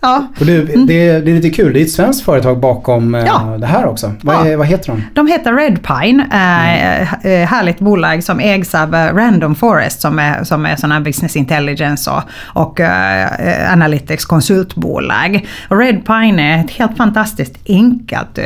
[0.00, 0.26] ja.
[0.40, 0.86] Och det, det,
[1.20, 3.56] det, är lite kul, det är ett svenskt företag bakom eh, ja.
[3.58, 4.12] det här också.
[4.22, 5.02] Vad, är, vad heter de?
[5.14, 7.02] De heter Redpine, mm.
[7.22, 8.90] äh, härligt bolag som ägs av
[9.40, 12.22] Random Forest som är, som är sådana business intelligence och,
[12.62, 15.46] och äh, Analytics konsultbolag.
[15.68, 18.44] Redpine är ett helt fantastiskt enkelt äh,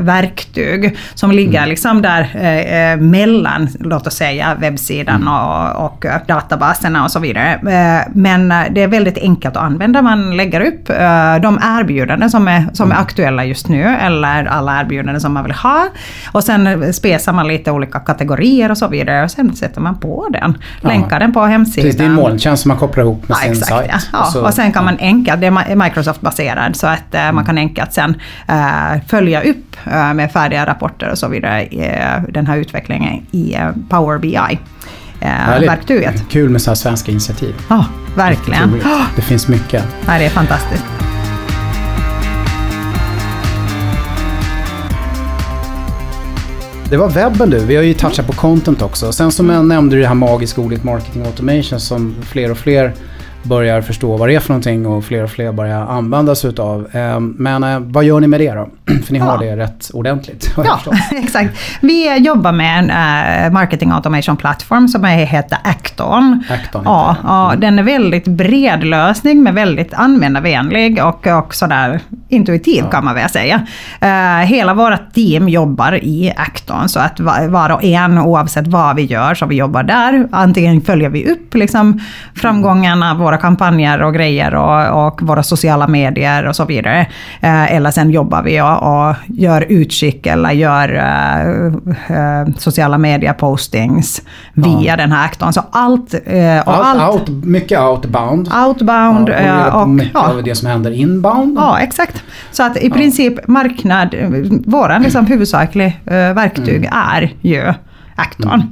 [0.00, 1.68] verktyg som ligger mm.
[1.68, 5.34] liksom där äh, mellan, låt oss säga, webbsidan mm.
[5.34, 7.58] och, och databaserna och så vidare.
[8.14, 10.02] Men det är väldigt enkelt att använda.
[10.02, 10.86] Man lägger upp
[11.42, 15.52] de erbjudanden som är, som är aktuella just nu eller alla erbjudanden som man vill
[15.52, 15.88] ha.
[16.32, 20.28] Och sen spesar man lite olika kategorier och så vidare och sen sätter man på
[20.32, 20.58] den.
[20.80, 21.18] Länkar ja.
[21.18, 21.84] den på hemsidan.
[21.84, 24.08] Precis, det är en molntjänst som man kopplar ihop med ja, sin exakt, sajt.
[24.12, 24.20] Ja.
[24.20, 27.58] Och, så, och sen kan man enkelt, det är Microsoft-baserad, så att uh, man kan
[27.58, 28.14] enkelt sen
[28.50, 31.68] uh, följa upp uh, med färdiga rapporter och så vidare
[32.28, 33.56] den här utvecklingen i
[33.88, 34.58] Power BI.
[35.66, 36.28] verktyget.
[36.30, 37.54] Kul med så här svenska initiativ.
[37.68, 37.84] Ja,
[38.16, 38.72] verkligen.
[38.72, 38.78] Det,
[39.16, 39.84] det finns mycket.
[40.06, 40.84] Ja, det är fantastiskt.
[46.90, 47.58] Det var webben du.
[47.58, 49.12] Vi har ju touchat på content också.
[49.12, 52.92] Sen som jag nämnde det här magiska ordet marketing automation som fler och fler
[53.42, 56.88] börjar förstå vad det är för någonting och fler och fler börjar använda sig utav.
[56.92, 58.68] Ehm, men eh, vad gör ni med det då?
[59.06, 59.50] För ni har ja.
[59.50, 60.50] det rätt ordentligt.
[60.56, 61.58] Ja, exakt.
[61.80, 66.44] Vi jobbar med en uh, marketing automation plattform som heter Acton.
[66.50, 67.60] Acton ja, ja, mm.
[67.60, 72.90] Den är väldigt bred lösning men väldigt användarvänlig och, och sådär intuitiv ja.
[72.90, 73.66] kan man väl säga.
[74.02, 78.96] Uh, hela vårt team jobbar i Acton så att var, var och en oavsett vad
[78.96, 80.28] vi gör så vi jobbar där.
[80.32, 82.00] Antingen följer vi upp liksom,
[82.34, 87.00] framgångarna, våra kampanjer och grejer och, och våra sociala medier och så vidare.
[87.44, 94.22] Uh, eller sen jobbar vi och, och gör utskick eller gör uh, sociala media-postings
[94.54, 94.96] via ja.
[94.96, 95.52] den här Acton.
[95.52, 96.14] Så allt...
[96.14, 98.50] och Out, allt out, mycket outbound.
[98.66, 99.28] Outbound.
[99.28, 100.30] Ja, och, och mycket ja.
[100.30, 101.58] av det som händer inbound.
[101.58, 102.22] Ja, exakt.
[102.50, 104.14] Så att i princip marknad,
[104.66, 105.92] våran liksom huvudsakliga
[106.34, 106.92] verktyg mm.
[106.92, 107.74] är ju
[108.16, 108.62] Acton.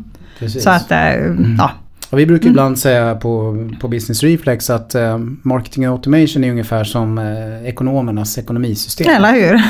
[0.40, 0.50] Mm.
[0.50, 1.56] Så att, mm.
[1.58, 1.70] ja.
[2.10, 2.52] Och vi brukar mm.
[2.52, 8.38] ibland säga på, på Business Reflex att eh, marketing automation är ungefär som eh, ekonomernas
[8.38, 9.14] ekonomisystem.
[9.14, 9.62] Eller hur?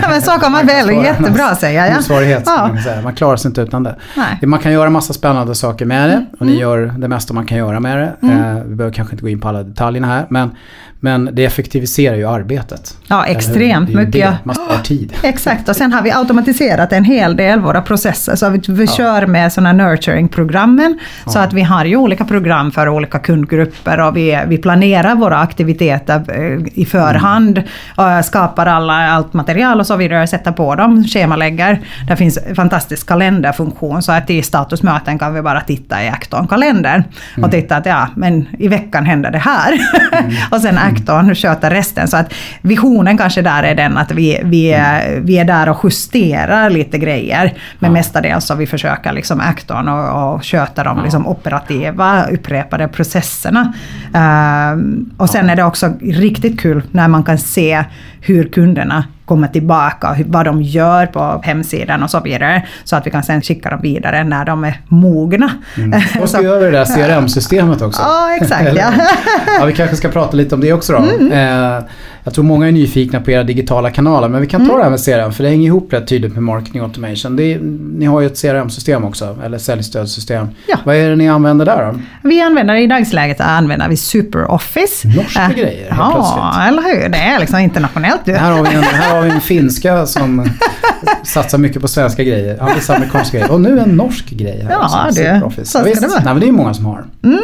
[0.10, 1.88] Men så kan man väl jättebra säga.
[1.88, 1.94] Ja.
[1.94, 2.68] Motsvarighet, ja.
[2.68, 3.02] man, säga.
[3.02, 3.96] man klarar sig inte utan det.
[4.16, 4.46] Nej.
[4.46, 6.62] Man kan göra massa spännande saker med det och ni mm.
[6.62, 8.26] gör det mesta man kan göra med det.
[8.26, 8.56] Mm.
[8.56, 10.26] Eh, vi behöver kanske inte gå in på alla detaljerna här.
[10.28, 10.50] Men
[11.00, 12.96] men det effektiviserar ju arbetet.
[13.08, 14.12] Ja, extremt mycket.
[14.12, 14.36] Det.
[14.44, 15.12] Man sparar tid.
[15.22, 18.36] Exakt, och sen har vi automatiserat en hel del våra processer.
[18.36, 18.92] Så vi, vi ja.
[18.92, 20.98] kör med sådana nurturing-programmen.
[21.24, 21.32] Ja.
[21.32, 25.38] Så att vi har ju olika program för olika kundgrupper och vi, vi planerar våra
[25.38, 27.58] aktiviteter eh, i förhand.
[27.58, 28.18] Mm.
[28.18, 31.80] Och skapar alla, allt material och så vidare, sätter på dem, schemalägger.
[32.08, 37.02] Det finns en fantastisk kalenderfunktion så att i statusmöten kan vi bara titta i Acton-kalendern.
[37.32, 37.50] Och mm.
[37.50, 39.72] titta att ja, men i veckan händer det här.
[40.12, 40.32] Mm.
[40.50, 42.08] och sen rektorn sköter resten.
[42.08, 45.80] Så att visionen kanske där är den att vi, vi, är, vi är där och
[45.84, 47.54] justerar lite grejer.
[47.78, 47.92] Men ja.
[47.92, 53.72] mestadels så vi försöker liksom aktorn och, och sköta de liksom operativa upprepade processerna.
[54.14, 54.82] Uh,
[55.16, 57.84] och sen är det också riktigt kul när man kan se
[58.20, 62.66] hur kunderna kommer tillbaka och vad de gör på hemsidan och så vidare.
[62.84, 65.50] Så att vi kan sen skicka dem vidare när de är mogna.
[65.76, 66.00] Mm.
[66.20, 68.02] Och så gör vi det där CRM-systemet också.
[68.02, 68.76] Ja, exakt.
[68.76, 68.92] ja.
[69.58, 70.98] ja, vi kanske ska prata lite om det också då.
[70.98, 71.32] Mm.
[71.32, 71.84] Eh,
[72.26, 74.78] jag tror många är nyfikna på era digitala kanaler men vi kan ta mm.
[74.78, 77.38] det här med CRM för det hänger ihop rätt tydligt med marketing automation.
[77.38, 77.58] Är,
[77.98, 80.48] ni har ju ett CRM-system också, eller säljstödssystem.
[80.66, 80.76] Ja.
[80.84, 82.00] Vad är det ni använder där då?
[82.22, 85.08] Vi använder i dagsläget använder vi SuperOffice.
[85.16, 86.68] Norska äh, grejer Ja, plötsligt.
[86.68, 87.08] eller hur.
[87.08, 88.26] Det är liksom internationellt.
[88.26, 90.50] Här har vi en, här har vi en finska som
[91.24, 92.56] satsar mycket på svenska grejer.
[92.60, 93.52] Ja, vissa amerikanska grejer.
[93.52, 96.20] Och nu en norsk grej här Ja, också, det, så ska Visst, det vara.
[96.24, 97.04] Nej, men det är många som har.
[97.24, 97.40] Mm.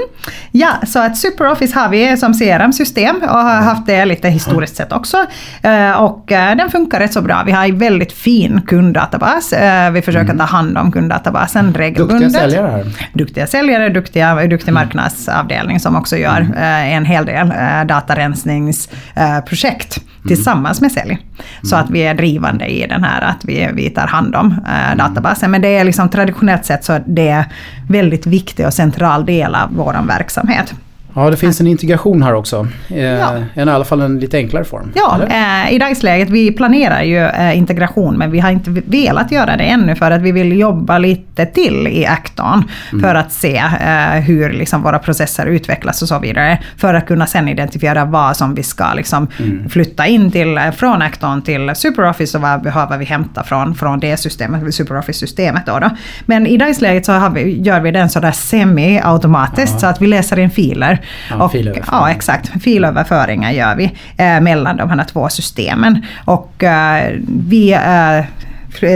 [0.50, 4.92] Ja, så att SuperOffice har vi som CRM-system och har haft det lite historiskt sett
[4.92, 5.26] också.
[5.62, 7.42] Eh, och eh, den funkar rätt så bra.
[7.46, 9.52] Vi har en väldigt fin kunddatabas.
[9.52, 10.38] Eh, vi försöker mm.
[10.38, 12.20] ta hand om kunddatabasen regelbundet.
[12.20, 12.87] Duktiga säljare här.
[13.12, 14.74] Duktiga säljare, duktiga, duktig mm.
[14.74, 16.54] marknadsavdelning som också gör mm.
[16.96, 17.52] en hel del
[17.87, 21.18] datarensningsprojekt tillsammans med sälj.
[21.62, 24.96] Så att vi är drivande i den här att vi, vi tar hand om eh,
[24.96, 25.50] databasen.
[25.50, 27.44] Men det är liksom traditionellt sett så det är
[27.88, 30.74] väldigt viktig och central del av vår verksamhet.
[31.14, 32.68] Ja, det finns en integration här också.
[32.88, 33.35] Eh, ja.
[33.55, 34.92] I alla fall en lite enklare form.
[34.94, 39.57] Ja, eh, i dagsläget vi planerar ju eh, integration men vi har inte velat göra
[39.57, 43.03] det ännu för att vi vill jobba lite till i Acton mm.
[43.03, 46.59] för att se eh, hur liksom, våra processer utvecklas och så vidare.
[46.77, 49.68] För att kunna sen identifiera vad som vi ska liksom, mm.
[49.68, 54.01] flytta in till eh, från Acton till SuperOffice och vad behöver vi hämta från, från
[54.01, 55.66] det systemet, SuperOffice-systemet.
[55.66, 55.90] Då, då
[56.27, 59.79] Men i dagsläget så vi, gör vi den sådär semi-automatiskt ja.
[59.79, 61.54] så att vi läser in filer Ja, och,
[61.86, 62.62] ja exakt.
[62.62, 63.84] Filöverföringar gör vi
[64.16, 66.06] eh, mellan de här två systemen.
[66.24, 68.24] Och eh, vi eh,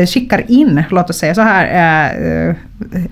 [0.06, 1.64] skickar in, låt oss säga så här,
[2.48, 2.54] eh,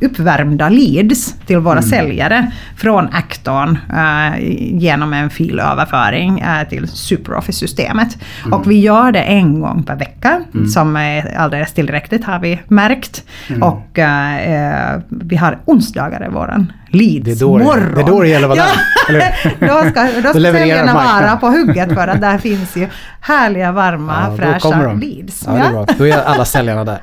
[0.01, 1.91] uppvärmda leads till våra mm.
[1.91, 4.41] säljare från Acton uh,
[4.79, 8.19] genom en filöverföring uh, till SuperOffice-systemet.
[8.41, 8.53] Mm.
[8.53, 10.67] Och vi gör det en gång per vecka, mm.
[10.69, 13.25] som är alldeles tillräckligt har vi märkt.
[13.49, 13.63] Mm.
[13.63, 17.95] Och uh, vi har onsdagar i våran Leeds det är då morgon.
[17.95, 18.69] Det, är då det gäller att vara
[19.09, 19.15] ja.
[19.19, 19.57] där.
[19.61, 22.89] då ska, då ska säljarna vara på hugget för att där finns ju
[23.21, 25.45] härliga, varma, ja, fräscha Leeds.
[25.47, 25.63] Ja, ja.
[25.63, 25.87] Det är bra.
[25.99, 26.99] Då är alla säljarna där.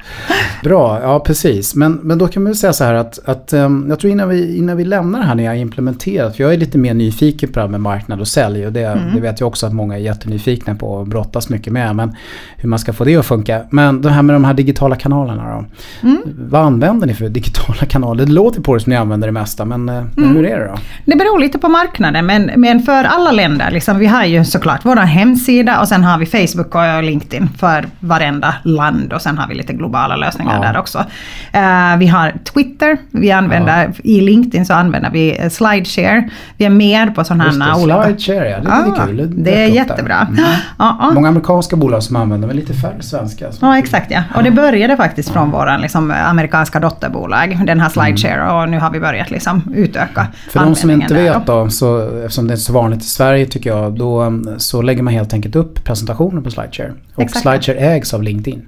[0.63, 1.75] Bra, ja precis.
[1.75, 4.57] Men, men då kan man säga så här att, att um, jag tror innan vi,
[4.57, 7.49] innan vi lämnar det här när jag har implementerat, för jag är lite mer nyfiken
[7.49, 9.15] på det här med marknad och sälj och det, mm.
[9.15, 11.95] det vet jag också att många är jättenyfikna på och brottas mycket med.
[11.95, 12.15] Men
[12.57, 13.61] hur man ska få det att funka.
[13.69, 15.65] Men det här med de här digitala kanalerna då.
[16.07, 16.21] Mm.
[16.49, 18.25] Vad använder ni för digitala kanaler?
[18.25, 20.35] Det låter på det som ni använder det mesta men, eh, men mm.
[20.35, 20.75] hur är det då?
[21.05, 24.79] Det beror lite på marknaden men, men för alla länder, liksom, vi har ju såklart
[24.83, 29.47] vår hemsida och sen har vi Facebook och LinkedIn för varenda land och sen har
[29.47, 30.71] vi lite globala lösningar ja.
[30.71, 30.97] där också.
[30.99, 33.93] Uh, vi har Twitter, vi använder, ja.
[34.03, 36.29] i LinkedIn så använder vi eh, Slideshare.
[36.57, 38.03] Vi är mer på sådana här olika...
[38.03, 39.17] Slideshare ja, det är ah, kul.
[39.17, 40.27] Det, det är jättebra.
[40.29, 40.43] Mm.
[40.77, 41.11] Ah.
[41.13, 43.45] Många amerikanska bolag som använder men lite färre svenska.
[43.61, 44.23] Ja exakt ja.
[44.35, 48.55] Och det började faktiskt från våra liksom, amerikanska dotterbolag, den här Slideshare mm.
[48.55, 52.47] och nu har vi börjat liksom, utöka För de som inte vet då, så, eftersom
[52.47, 55.83] det är så vanligt i Sverige tycker jag, då så lägger man helt enkelt upp
[55.83, 56.93] presentationer på Slideshare.
[57.15, 57.41] Och Exakt.
[57.41, 58.61] Slideshare ägs av LinkedIn.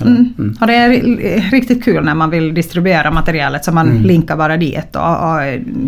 [0.00, 0.34] Mm.
[0.38, 0.56] Mm.
[0.60, 4.02] Och det är riktigt kul när man vill distribuera materialet så man mm.
[4.02, 5.40] linkar bara dit och, och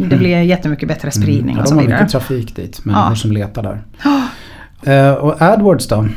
[0.09, 0.47] det blir mm.
[0.47, 1.57] jättemycket bättre spridning mm.
[1.57, 1.89] ja, och så vidare.
[1.89, 3.17] De har mycket trafik dit, människor ja.
[3.17, 3.83] som letar där.
[4.87, 6.09] Uh, och AdWords då?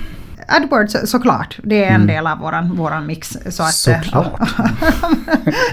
[0.48, 2.08] AdWords såklart, det är en mm.
[2.08, 3.38] del av våran, våran mix.
[3.50, 4.40] Så att, såklart.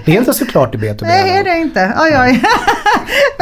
[0.05, 1.03] det är inte såklart i B2B.
[1.03, 1.93] Nej, det är det inte.
[2.01, 2.43] Oj, oj.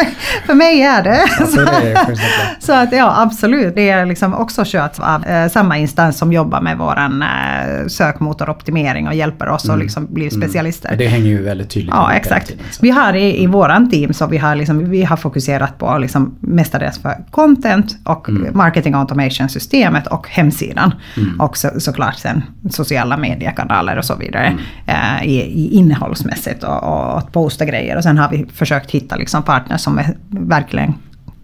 [0.47, 1.21] för mig är det.
[1.39, 2.17] Ja, så, det
[2.59, 3.75] så att ja, absolut.
[3.75, 9.09] Det är liksom också kört av eh, samma instans som jobbar med våran eh, sökmotoroptimering
[9.09, 9.77] och hjälper oss mm.
[9.77, 10.41] att liksom bli mm.
[10.41, 10.89] specialister.
[10.89, 10.99] Mm.
[10.99, 12.47] Det hänger ju väldigt tydligt Ja, exakt.
[12.47, 15.99] Tiden, vi har i, i våran team så vi har, liksom, vi har fokuserat på
[15.99, 18.57] liksom mestadels för content och mm.
[18.57, 20.95] marketing automation systemet och hemsidan.
[21.23, 21.41] Mm.
[21.41, 24.47] Och så, såklart sen sociala mediekanaler och så vidare.
[24.47, 24.61] Mm.
[24.87, 27.97] Eh, i, i innehållsmässigt och, och att posta grejer.
[27.97, 30.95] Och sen har vi försökt hitta liksom partners som är verkligen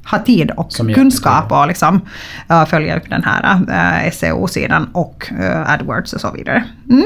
[0.09, 2.01] har tid och kunskap och liksom,
[2.51, 6.65] uh, följa upp den här uh, SEO-sidan och uh, AdWords och så vidare.
[6.91, 7.05] Mm.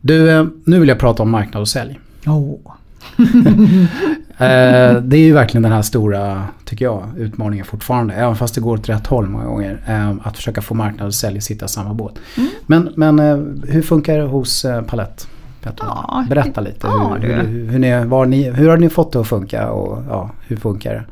[0.00, 2.00] Du, nu vill jag prata om marknad och sälj.
[2.26, 2.74] Oh.
[4.38, 8.14] Eh, det är ju verkligen den här stora, tycker jag, utmaningen fortfarande.
[8.14, 9.80] Även fast det går åt rätt håll många gånger.
[9.88, 12.14] Eh, att försöka få marknad och sälj sitta i samma båt.
[12.36, 12.50] Mm.
[12.66, 13.36] Men, men eh,
[13.72, 15.28] hur funkar det hos Palett?
[15.78, 16.86] Ja, Berätta lite.
[16.86, 20.02] Ja, hur, hur, hur, ni, var ni, hur har ni fått det att funka och
[20.08, 21.04] ja, hur funkar det?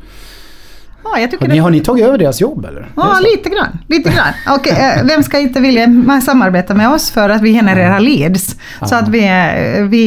[1.04, 2.88] Ja, jag har, ni, har ni tagit över deras jobb eller?
[2.96, 3.78] Ja, lite grann.
[3.86, 4.56] Lite grann.
[4.58, 5.86] Och, eh, vem ska inte vilja
[6.24, 8.56] samarbeta med oss för att vi genererar leads?
[8.80, 8.88] Aha.
[8.88, 10.04] Så att vi, eh, vi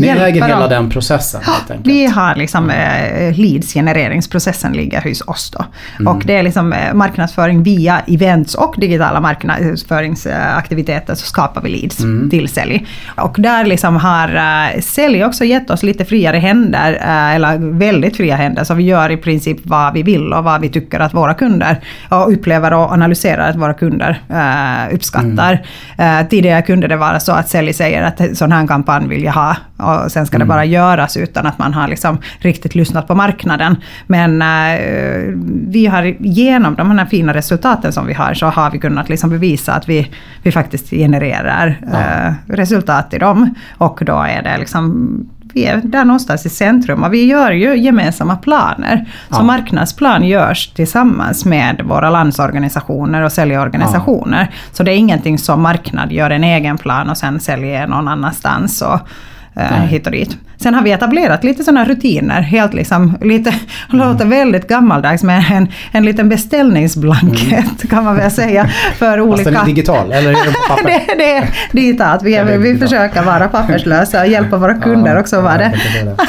[0.00, 5.50] Ni äger hela den processen ja, Vi har liksom eh, leads genereringsprocessen ligger hos oss
[5.50, 5.64] då.
[6.00, 6.16] Mm.
[6.16, 12.00] Och det är liksom eh, marknadsföring via events och digitala marknadsföringsaktiviteter så skapar vi leads
[12.00, 12.30] mm.
[12.30, 12.86] till sälj.
[13.16, 18.16] Och där liksom har uh, sälj också gett oss lite friare händer, uh, eller väldigt
[18.16, 21.14] fria händer, så vi gör i princip vad vi vill och vad vi tycker att
[21.14, 25.66] våra kunder och upplever och analyserar att våra kunder uh, uppskattar.
[25.96, 26.22] Mm.
[26.22, 29.32] Uh, tidigare kunde det vara så att sälj säger att sån här kampanj vill jag
[29.32, 30.48] ha och sen ska mm.
[30.48, 33.76] det bara göras utan att man har liksom riktigt lyssnat på marknaden.
[34.06, 35.34] Men uh,
[35.68, 39.30] vi har genom de här fina resultaten som vi har så har vi kunnat liksom
[39.30, 40.10] bevisa att vi,
[40.42, 42.34] vi faktiskt genererar ja.
[42.54, 43.54] resultat i dem.
[43.78, 47.76] Och då är det liksom vi är där någonstans i centrum och vi gör ju
[47.76, 49.08] gemensamma planer.
[49.28, 49.42] Så ja.
[49.42, 54.48] marknadsplan görs tillsammans med våra landsorganisationer och säljorganisationer.
[54.50, 54.56] Ja.
[54.72, 58.82] Så det är ingenting som marknad gör en egen plan och sen säljer någon annanstans.
[58.82, 59.00] Och,
[59.60, 60.38] eh, hit och dit.
[60.64, 63.60] Sen har vi etablerat lite sådana rutiner, helt liksom, lite, mm.
[64.08, 67.90] låter väldigt gammaldags med en, en liten beställningsblankett mm.
[67.90, 68.68] kan man väl säga.
[68.94, 69.36] För olika...
[69.36, 70.84] Fast den är digital, eller är det på papper?
[70.84, 75.20] det, det är digitalt, vi, är, vi försöker vara papperslösa och hjälpa våra kunder ja,
[75.20, 75.72] också vara det.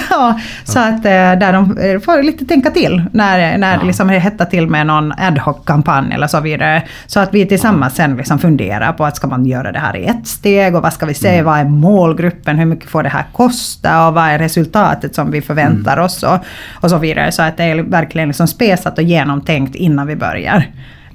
[0.09, 3.83] ja, så att eh, där de eh, får lite tänka till när, när ja.
[3.83, 6.83] liksom det hettar till med någon ad hoc-kampanj eller så vidare.
[7.05, 10.05] Så att vi tillsammans sen liksom funderar på att ska man göra det här i
[10.05, 11.45] ett steg och vad ska vi säga, mm.
[11.45, 15.41] vad är målgruppen, hur mycket får det här kosta och vad är resultatet som vi
[15.41, 16.05] förväntar mm.
[16.05, 16.37] oss och,
[16.73, 17.31] och så vidare.
[17.31, 20.65] Så att det är verkligen liksom spesat och genomtänkt innan vi börjar.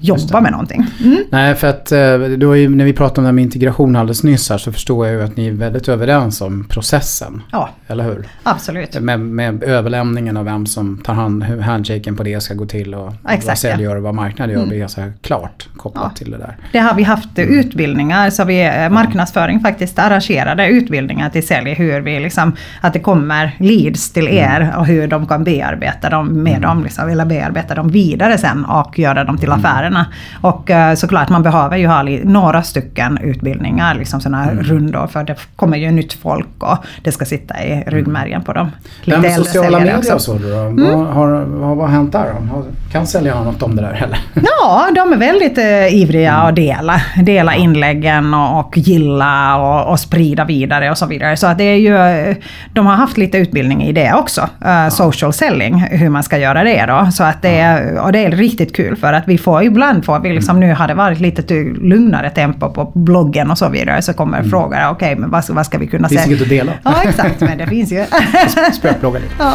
[0.00, 0.86] Jobba med någonting.
[1.04, 1.24] Mm.
[1.30, 1.92] Nej, för att
[2.40, 5.06] då ju, när vi pratade om det här med integration alldeles nyss här så förstår
[5.06, 7.42] jag ju att ni är väldigt överens om processen.
[7.52, 8.28] Ja, eller hur?
[8.42, 9.00] Absolut.
[9.00, 12.94] Med, med överlämningen av vem som tar hand hur handshaken på det ska gå till
[12.94, 14.68] och Exakt, vad sälj gör och vad marknad gör mm.
[14.68, 16.16] blir ganska klart kopplat ja.
[16.16, 16.56] till det där.
[16.72, 17.58] Det har vi haft mm.
[17.58, 23.00] utbildningar, så vi eh, marknadsföring faktiskt arrangerade utbildningar till sälj hur vi liksom, att det
[23.00, 24.38] kommer leads till mm.
[24.38, 26.62] er och hur de kan bearbeta dem med mm.
[26.62, 29.60] dem, liksom, eller bearbeta dem vidare sen och göra dem till mm.
[29.90, 30.06] Affärerna.
[30.40, 34.64] Och uh, såklart man behöver ju ha några stycken utbildningar, liksom sådana här mm.
[34.64, 38.70] rundor, för det kommer ju nytt folk och det ska sitta i ryggmärgen på dem.
[39.02, 40.48] Lite med sociala medier och så då?
[40.48, 40.98] Mm.
[40.98, 42.64] Vad, har, vad, har hänt där då?
[42.92, 44.18] Kan säljarna något om det där heller?
[44.62, 46.46] Ja, de är väldigt uh, ivriga mm.
[46.46, 47.00] att dela.
[47.22, 51.36] Dela inläggen och, och gilla och, och, sprida vidare och så vidare.
[51.36, 52.34] Så att det är ju,
[52.72, 54.48] de har haft lite utbildning i det också.
[54.64, 57.10] Uh, social selling, hur man ska göra det då.
[57.12, 60.20] Så att det är, och det är riktigt kul för att vi får ibland får
[60.20, 60.68] vi liksom, mm.
[60.68, 64.02] nu har det varit lite lugnare tempo på bloggen och så vidare.
[64.02, 64.50] Så kommer mm.
[64.50, 66.20] frågor, okej okay, men vad, vad ska vi kunna säga?
[66.20, 66.72] Det finns inget att dela.
[66.84, 68.04] Ja exakt, men det finns ju.
[68.72, 69.34] Spökblogga lite.
[69.38, 69.54] Ja.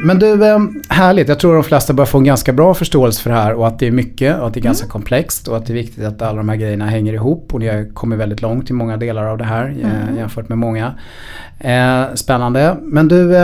[0.00, 1.28] Men du, eh, härligt.
[1.28, 3.78] Jag tror de flesta börjar få en ganska bra förståelse för det här och att
[3.78, 4.90] det är mycket och att det är ganska mm.
[4.90, 7.68] komplext och att det är viktigt att alla de här grejerna hänger ihop och ni
[7.68, 10.16] har kommit väldigt långt i många delar av det här eh, mm.
[10.16, 10.94] jämfört med många.
[11.58, 12.76] Eh, spännande.
[12.82, 13.36] Men du,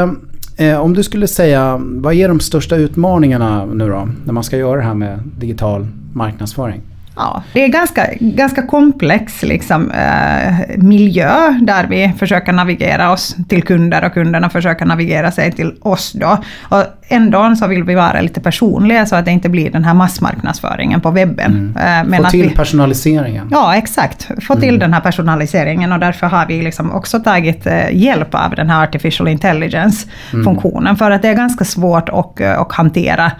[0.56, 4.56] Eh, om du skulle säga, vad är de största utmaningarna nu då när man ska
[4.56, 6.80] göra det här med digital marknadsföring?
[7.16, 13.62] Ja, det är ganska, ganska komplex liksom, eh, miljö där vi försöker navigera oss till
[13.62, 16.12] kunder och kunderna försöker navigera sig till oss.
[16.12, 16.38] Då.
[16.62, 19.94] Och ändå så vill vi vara lite personliga så att det inte blir den här
[19.94, 21.74] massmarknadsföringen på webben.
[21.76, 22.12] Mm.
[22.12, 23.48] Eh, Få till vi, personaliseringen.
[23.50, 24.30] Ja, exakt.
[24.42, 24.80] Få till mm.
[24.80, 28.82] den här personaliseringen och därför har vi liksom också tagit eh, hjälp av den här
[28.82, 30.86] artificial intelligence-funktionen.
[30.86, 30.96] Mm.
[30.96, 33.32] För att det är ganska svårt att, eh, att hantera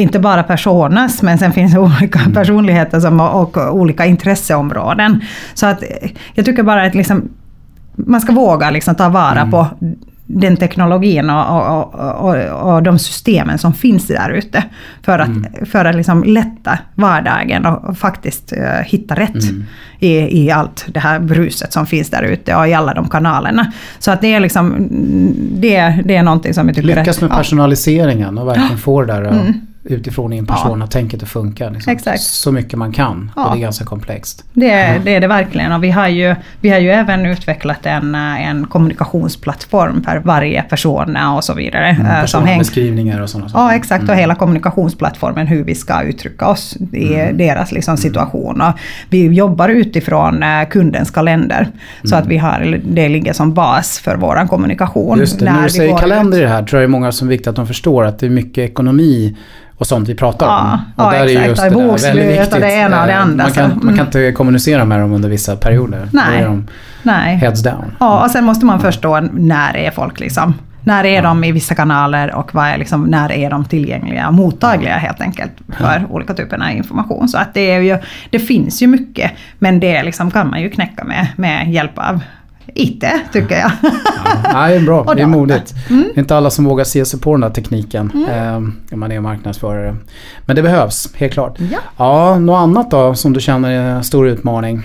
[0.00, 2.32] inte bara personas, men sen finns det olika mm.
[2.32, 5.20] personligheter som, och, och olika intresseområden.
[5.54, 5.82] Så att
[6.34, 7.28] jag tycker bara att liksom,
[7.94, 9.50] man ska våga liksom ta vara mm.
[9.50, 9.66] på
[10.32, 14.64] den teknologin och, och, och, och, de systemen som finns där ute.
[15.02, 15.66] För att, mm.
[15.66, 19.64] för att liksom lätta vardagen och faktiskt uh, hitta rätt mm.
[19.98, 23.72] i, i allt det här bruset som finns där ute och i alla de kanalerna.
[23.98, 24.88] Så att det är liksom,
[25.52, 26.96] det, det är någonting som jag tycker...
[26.96, 30.86] Lyckas med personaliseringen och verkligen få det där mm utifrån i en person ja.
[30.86, 31.70] tänket att funka.
[31.70, 31.92] Liksom.
[31.92, 32.20] Exakt.
[32.20, 33.44] Så mycket man kan ja.
[33.44, 34.44] och det är ganska komplext.
[34.52, 37.86] Det är, det är det verkligen och vi har ju, vi har ju även utvecklat
[37.86, 41.86] en, en kommunikationsplattform för varje person och så vidare.
[41.86, 43.64] Mm, eh, Personbeskrivningar och sådana saker.
[43.64, 44.12] Ja exakt mm.
[44.12, 47.36] och hela kommunikationsplattformen hur vi ska uttrycka oss i mm.
[47.36, 48.02] deras liksom, mm.
[48.02, 48.60] situation.
[48.60, 48.72] Och
[49.10, 51.68] vi jobbar utifrån eh, kundens kalender.
[52.04, 52.28] Så att mm.
[52.28, 55.18] vi har, det ligger som bas för vår kommunikation.
[55.18, 57.28] Just det, när, du säger kalender i det här tror jag det är många som
[57.28, 59.36] är viktigt att de förstår att det är mycket ekonomi
[59.80, 61.04] och sånt vi pratar ja, om.
[61.06, 61.44] Och ja, där exakt.
[61.44, 63.44] Är just det Bokslut och det ena och det andra.
[63.44, 63.80] Man kan, mm.
[63.82, 66.08] man kan inte kommunicera med dem under vissa perioder.
[66.12, 66.24] Nej.
[66.28, 66.66] Då är de
[67.02, 67.36] Nej.
[67.36, 67.96] heads down.
[68.00, 70.54] Ja, och sen måste man förstå när är folk liksom.
[70.84, 71.22] När är ja.
[71.22, 75.20] de i vissa kanaler och vad är liksom, när är de tillgängliga och mottagliga helt
[75.20, 77.28] enkelt för olika typer av information.
[77.28, 77.98] Så att det, är ju,
[78.30, 82.20] det finns ju mycket, men det liksom kan man ju knäcka med, med hjälp av
[82.74, 83.70] IT, tycker jag.
[84.44, 85.14] Ja, det är bra.
[85.16, 85.74] det är modigt.
[85.90, 86.02] Mm.
[86.14, 88.74] Det är inte alla som vågar se sig på den här tekniken mm.
[88.90, 89.96] eh, man är marknadsförare.
[90.46, 91.58] Men det behövs, helt klart.
[91.58, 91.78] Ja.
[91.96, 94.82] ja, något annat då som du känner är en stor utmaning?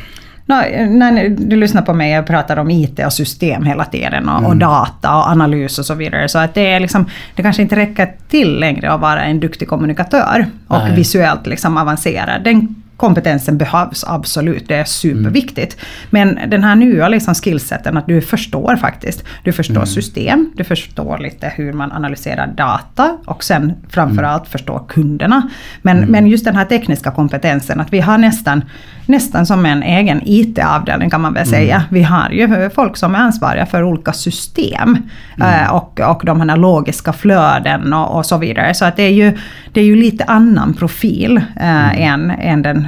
[0.48, 0.56] No,
[0.90, 4.52] när du lyssnar på mig, jag pratar om IT och system hela tiden och, mm.
[4.52, 6.30] och, data och analys och så vidare.
[6.30, 7.06] Så att det, är liksom,
[7.36, 10.96] det kanske inte räcker till längre att vara en duktig kommunikatör och Nej.
[10.96, 12.44] visuellt liksom avancerad.
[12.44, 15.78] Den kompetensen behövs absolut, det är superviktigt.
[16.12, 16.36] Mm.
[16.36, 19.24] Men den här nya liksom skillseten att du förstår faktiskt.
[19.44, 19.86] Du förstår mm.
[19.86, 24.52] system, du förstår lite hur man analyserar data och sen framförallt mm.
[24.52, 25.50] förstår kunderna.
[25.82, 26.10] Men, mm.
[26.10, 28.64] men just den här tekniska kompetensen, att vi har nästan,
[29.06, 31.76] nästan som en egen IT-avdelning kan man väl säga.
[31.76, 31.88] Mm.
[31.90, 34.98] Vi har ju folk som är ansvariga för olika system
[35.38, 35.64] mm.
[35.64, 38.74] eh, och, och de här logiska flöden och, och, så vidare.
[38.74, 39.38] Så att det är ju,
[39.72, 42.88] det är ju lite annan profil eh, än, än den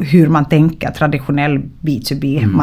[0.00, 2.54] hur man tänker traditionell B2B mm.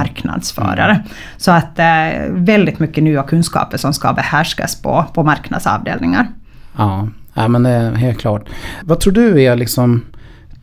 [0.92, 1.04] Mm.
[1.38, 1.86] Så att eh,
[2.30, 6.28] väldigt mycket nya kunskaper som ska behärskas på, på marknadsavdelningar.
[6.78, 8.50] Ja, ja men det är helt klart.
[8.84, 10.02] Vad tror du är liksom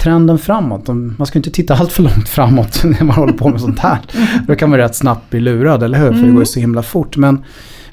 [0.03, 0.89] trenden framåt?
[0.89, 3.99] Man ska inte titta allt för långt framåt när man håller på med sånt här.
[4.47, 6.13] Då kan man rätt snabbt bli lurad, eller hur?
[6.13, 7.17] För det går ju så himla fort.
[7.17, 7.45] Men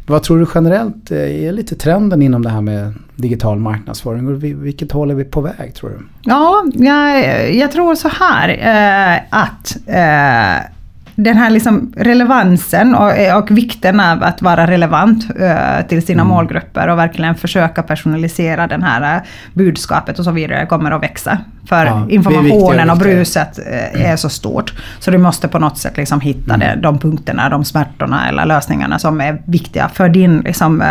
[0.08, 4.40] vad tror du generellt är lite trenden inom det här med digital marknadsföring?
[4.64, 6.00] Vilket håll är vi på väg tror du?
[6.22, 10.79] Ja, jag, jag tror så här eh, att eh,
[11.24, 16.34] den här liksom relevansen och, och vikten av att vara relevant uh, till sina mm.
[16.34, 19.22] målgrupper och verkligen försöka personalisera den här uh,
[19.54, 21.38] budskapet och så vidare kommer att växa.
[21.66, 24.74] För ja, informationen och bruset uh, är så stort.
[25.00, 26.60] Så du måste på något sätt liksom hitta mm.
[26.60, 30.84] det, de punkterna, de smärtorna eller lösningarna som är viktiga för din liksom,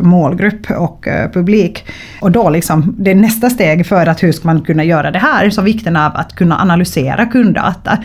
[0.00, 1.84] målgrupp och publik.
[2.20, 5.18] Och då liksom, det är nästa steg för att hur ska man kunna göra det
[5.18, 7.98] här, så vikten av att kunna analysera kunddata.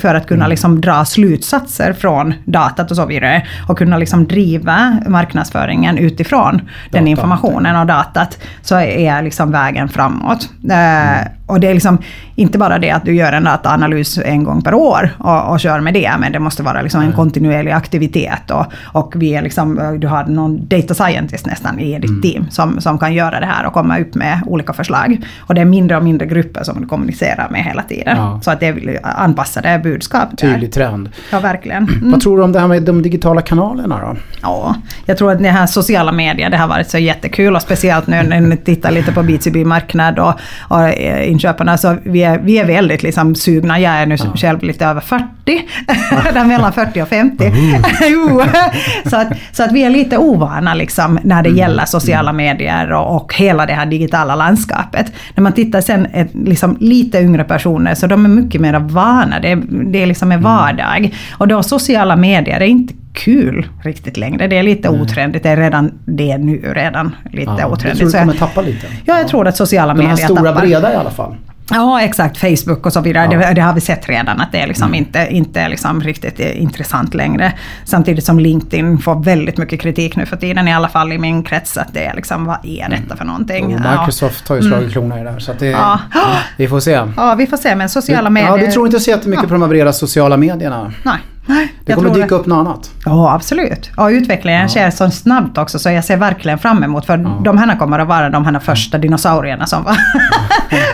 [0.00, 0.50] För att kunna mm.
[0.50, 3.46] liksom dra slutsatser från datat och så vidare.
[3.68, 6.68] Och kunna liksom driva marknadsföringen utifrån Data.
[6.90, 8.38] den informationen och datat.
[8.62, 10.50] Så är liksom vägen framåt.
[10.64, 11.28] Mm.
[11.48, 11.98] Och det är liksom
[12.34, 15.80] inte bara det att du gör en dataanalys en gång per år och, och kör
[15.80, 18.50] med det, men det måste vara liksom en kontinuerlig aktivitet.
[18.50, 22.22] Och, och vi är liksom, du har någon data scientist nästan i ditt mm.
[22.22, 25.24] team som, som kan göra det här och komma upp med olika förslag.
[25.38, 28.16] Och det är mindre och mindre grupper som du kommunicerar med hela tiden.
[28.16, 28.40] Ja.
[28.42, 30.38] Så att det är anpassade budskap.
[30.38, 31.08] Tydlig trend.
[31.32, 31.88] Ja, verkligen.
[31.98, 32.10] Mm.
[32.10, 34.16] Vad tror du om det här med de digitala kanalerna då?
[34.42, 34.74] Ja,
[35.06, 38.22] jag tror att det här sociala medier, det har varit så jättekul och speciellt nu
[38.22, 41.78] när ni tittar lite på B2B-marknad och, och eh, inköparna.
[41.78, 43.80] Så vi är, vi är väldigt liksom sugna.
[43.80, 44.32] Jag är nu ja.
[44.36, 45.24] själv lite över 40.
[46.34, 47.44] där mellan 40 och 50.
[47.44, 47.52] Uh.
[49.10, 51.58] så, att, så att vi är lite ovana liksom när det mm.
[51.58, 55.12] gäller sociala medier och, och hela det här digitala landskapet.
[55.34, 59.40] När man tittar sen ett, liksom lite yngre personer så de är mycket mer vana.
[59.40, 59.54] Det,
[59.92, 60.52] det är liksom en mm.
[60.52, 61.14] vardag.
[61.32, 64.46] Och då sociala medier är inte kul riktigt längre.
[64.46, 65.00] Det är lite mm.
[65.00, 65.42] otrendigt.
[65.42, 67.84] Det är redan det nu redan lite ja, otrendigt.
[67.84, 68.86] Jag tror du kommer tappa lite?
[69.04, 70.34] Ja, jag tror att sociala medier tappar.
[70.34, 71.34] Den här stora breda i alla fall.
[71.70, 72.38] Ja, exakt.
[72.38, 73.28] Facebook och så vidare.
[73.32, 73.38] Ja.
[73.38, 74.98] Det, det, har vi sett redan att det är liksom mm.
[74.98, 77.52] inte, inte liksom riktigt intressant längre.
[77.84, 81.42] Samtidigt som LinkedIn får väldigt mycket kritik nu för tiden, i alla fall i min
[81.42, 83.64] krets, att det är liksom, vad är detta för någonting?
[83.64, 84.90] Och Microsoft har ju slagit mm.
[84.90, 85.38] klorna i det där.
[85.38, 86.00] Så det, ja.
[86.56, 87.02] vi får se.
[87.16, 87.74] Ja, vi får se.
[87.74, 88.58] Men sociala medier...
[88.58, 89.48] Ja, du tror inte så jättemycket ja.
[89.48, 90.92] på de här breda sociala medierna?
[91.02, 91.18] Nej.
[91.84, 92.90] Det kommer dyka upp något annat.
[93.04, 93.90] Ja, absolut.
[93.96, 94.68] Och utvecklingen ja.
[94.68, 97.06] sker så snabbt också så jag ser verkligen fram emot.
[97.06, 97.40] För ja.
[97.44, 99.96] de här kommer att vara de här första dinosaurierna som var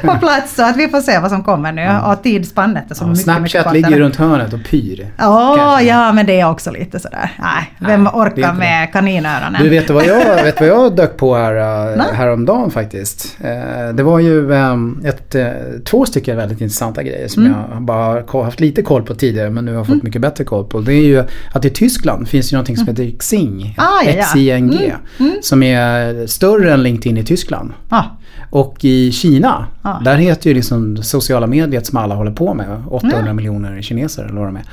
[0.12, 0.54] på plats.
[0.54, 1.82] Så att vi får se vad som kommer nu.
[1.82, 2.12] Ja.
[2.12, 5.06] Och tidsspannet är så ja, mycket, Snapchat mycket ligger runt hörnet och pyr.
[5.18, 7.30] Oh, ja, men det är också lite sådär.
[7.38, 9.62] Nej, vem Nej, orkar med kaninöronen?
[9.62, 11.56] Du, vet vad jag, vet vad jag dök på här,
[11.96, 13.36] äh, häromdagen faktiskt?
[13.40, 15.46] Eh, det var ju ehm, ett, eh,
[15.84, 17.58] två stycken väldigt intressanta grejer som mm.
[17.72, 20.04] jag bara har haft lite koll på tidigare men nu har fått mm.
[20.04, 20.80] mycket bättre koll på.
[20.80, 23.02] Det är ju att i Tyskland finns ju någonting som mm.
[23.02, 23.74] heter Xing.
[23.78, 24.54] Ah, ja, ja.
[24.56, 24.90] Mm.
[25.18, 25.36] Mm.
[25.42, 27.72] Som är större än LinkedIn i Tyskland.
[27.88, 28.02] Ah.
[28.50, 30.00] Och i Kina, ah.
[30.00, 33.36] där heter ju liksom sociala mediet som alla håller på med 800 mm.
[33.36, 34.64] miljoner kineser eller vad de är.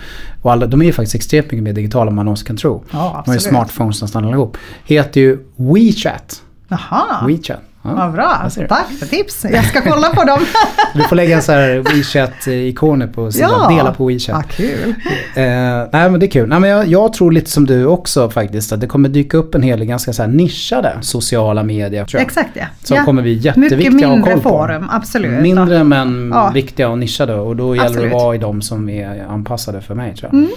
[0.42, 2.84] Och alla, de är ju faktiskt extremt mycket mer digitala än man någonsin kan tro.
[2.92, 4.58] Ja, de har ju smartphones nästan allihop.
[4.86, 6.42] Heter ju WeChat.
[6.70, 7.28] Aha.
[7.28, 7.62] WeChat.
[7.84, 9.46] Ja, Vad bra, tack för tips.
[9.52, 10.40] Jag ska kolla på dem.
[10.94, 13.78] du får lägga en sån här WeChat-ikoner på sidan, ja.
[13.78, 14.36] dela på WeChat.
[14.36, 14.94] Ah, kul.
[15.36, 15.44] Eh,
[15.92, 16.50] nej men det är kul.
[16.50, 19.56] Nej, men jag, jag, tror lite som du också faktiskt att det kommer dyka upp
[19.56, 22.16] en hel del ganska så här nischade sociala medier.
[22.16, 22.66] Exakt ja.
[22.84, 23.04] Som ja.
[23.04, 24.50] kommer bli jätteviktiga att ha koll på.
[24.50, 25.42] forum, absolut.
[25.42, 26.52] Mindre men ja.
[26.54, 28.12] viktiga och nischade och då gäller absolut.
[28.12, 30.40] det att vara i de som är anpassade för mig tror jag.
[30.40, 30.52] Mm.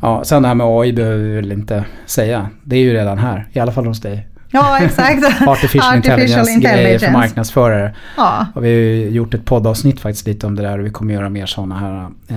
[0.00, 2.46] Ja, sen det här med AI behöver vi väl inte säga.
[2.62, 4.31] Det är ju redan här, i alla fall hos dig.
[4.52, 5.24] Ja, exakt.
[5.46, 7.94] Artificial, Artificial intelligence-grejer för marknadsförare.
[8.16, 8.46] Ja.
[8.54, 11.14] Och vi har ju gjort ett poddavsnitt faktiskt lite om det där och vi kommer
[11.14, 12.36] göra mer sådana här eh,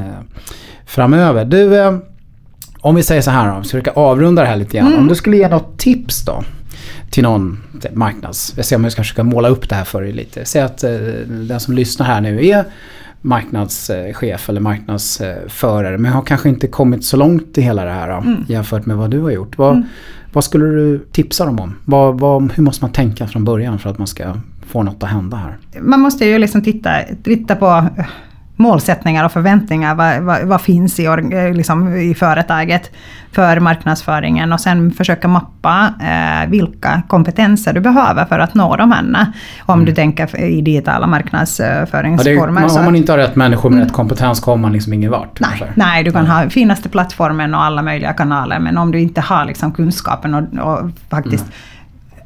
[0.85, 1.45] framöver.
[1.45, 1.97] Du, eh,
[2.79, 4.87] om vi säger så här då, vi ska avrunda det här lite grann.
[4.87, 4.99] Mm.
[4.99, 6.43] Om du skulle ge något tips då
[7.09, 7.63] till någon
[7.93, 8.53] marknads...
[8.55, 10.45] Jag ser om jag ska försöka måla upp det här för dig lite.
[10.45, 10.91] Säg att eh,
[11.27, 12.65] den som lyssnar här nu är
[13.21, 18.15] marknadschef eller marknadsförare men har kanske inte kommit så långt i hela det här då,
[18.15, 18.45] mm.
[18.47, 19.57] jämfört med vad du har gjort.
[19.57, 19.87] Vad, mm
[20.35, 21.75] vad skulle du tipsa dem om?
[21.85, 24.33] Vad, vad, hur måste man tänka från början för att man ska
[24.67, 25.57] få något att hända här?
[25.81, 26.89] Man måste ju liksom titta,
[27.23, 27.85] titta på
[28.55, 29.95] målsättningar och förväntningar.
[29.95, 31.07] Vad, vad, vad finns i,
[31.53, 32.91] liksom, i företaget
[33.31, 38.91] för marknadsföringen och sen försöka mappa eh, vilka kompetenser du behöver för att nå de
[38.91, 39.03] här.
[39.59, 39.85] Om mm.
[39.85, 42.61] du tänker i digitala marknadsföringsformer.
[42.61, 43.87] Ja, om man inte har rätt människor med mm.
[43.87, 45.39] rätt kompetens kommer man liksom ingen vart.
[45.39, 49.21] Nej, nej du kan ha finaste plattformen och alla möjliga kanaler men om du inte
[49.21, 51.53] har liksom kunskapen och, och faktiskt mm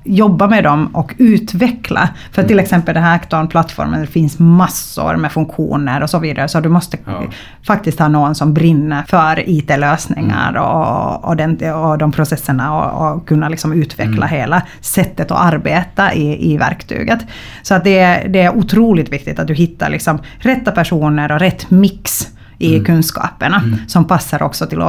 [0.03, 2.09] jobba med dem och utveckla.
[2.31, 2.63] För till mm.
[2.63, 6.47] exempel den här Acton-plattformen, det finns massor med funktioner och så vidare.
[6.47, 7.23] Så du måste ja.
[7.63, 10.61] faktiskt ha någon som brinner för IT-lösningar mm.
[10.61, 14.39] och, och, den, och de processerna och, och kunna liksom utveckla mm.
[14.39, 17.19] hela sättet att arbeta i, i verktyget.
[17.61, 21.71] Så att det, det är otroligt viktigt att du hittar liksom rätta personer och rätt
[21.71, 22.27] mix
[22.59, 22.85] i mm.
[22.85, 23.79] kunskaperna mm.
[23.87, 24.81] som passar också till,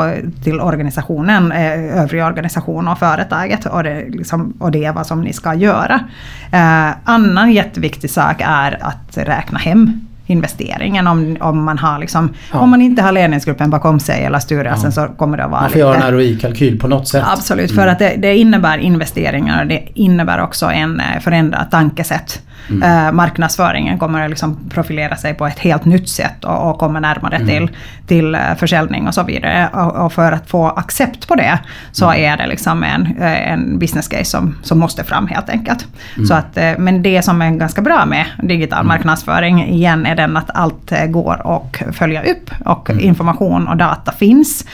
[0.44, 5.22] till organisationen, eh, övriga organisation och företaget och det, liksom, och det är vad som
[5.22, 6.00] ni ska göra.
[6.52, 12.58] Eh, annan jätteviktig sak är att räkna hem investeringen om, om man har liksom, ja.
[12.58, 15.06] om man inte har ledningsgruppen bakom sig eller styrelsen ja.
[15.06, 17.24] så kommer det att vara Man får lite, göra en ROI-kalkyl på något sätt.
[17.26, 17.92] Absolut, för mm.
[17.92, 22.42] att det, det, innebär investeringar och det innebär också en eh, förändrad tankesätt.
[22.70, 23.06] Mm.
[23.06, 27.00] Uh, marknadsföringen kommer att liksom profilera sig på ett helt nytt sätt och, och kommer
[27.00, 27.48] närmare mm.
[27.48, 27.76] till,
[28.06, 29.68] till uh, försäljning och så vidare.
[29.72, 31.58] Och, och, för att få accept på det
[31.92, 32.24] så mm.
[32.24, 35.86] är det liksom en, en business case som, som måste fram helt enkelt.
[36.16, 36.26] Mm.
[36.26, 38.88] Så att, men det som är ganska bra med digital mm.
[38.88, 43.04] marknadsföring igen är den att allt går att följa upp och mm.
[43.04, 44.64] information och data finns.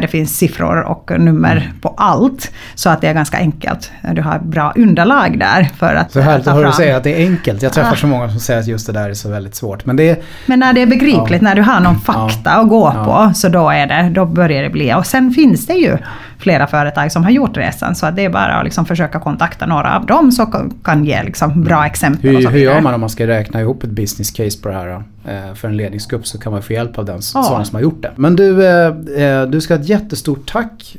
[0.00, 2.50] det finns siffror och nummer på allt.
[2.74, 3.92] Så att det är ganska enkelt.
[4.12, 7.22] Du har bra underlag där för att så härligt att höra dig säga att det
[7.22, 7.62] är enkelt.
[7.62, 7.96] Jag träffar ah.
[7.96, 9.86] så många som säger att just det där är så väldigt svårt.
[9.86, 11.48] Men, det, men när det är begripligt, ja.
[11.48, 12.60] när du har någon fakta ja.
[12.60, 13.04] att gå ja.
[13.04, 14.94] på, så då, är det, då börjar det bli.
[14.94, 15.98] Och sen finns det ju
[16.38, 17.94] flera företag som har gjort resan.
[17.94, 21.62] Så det är bara att liksom försöka kontakta några av dem som kan ge liksom
[21.62, 22.36] bra exempel.
[22.36, 25.02] Hur, hur gör man om man ska räkna ihop ett business case på det här?
[25.24, 27.64] Eh, för en ledningsgrupp så kan man få hjälp av den ja.
[27.64, 28.10] som har gjort det.
[28.16, 28.86] Men du, eh,
[29.24, 30.96] eh, du ska ha ett jättestort tack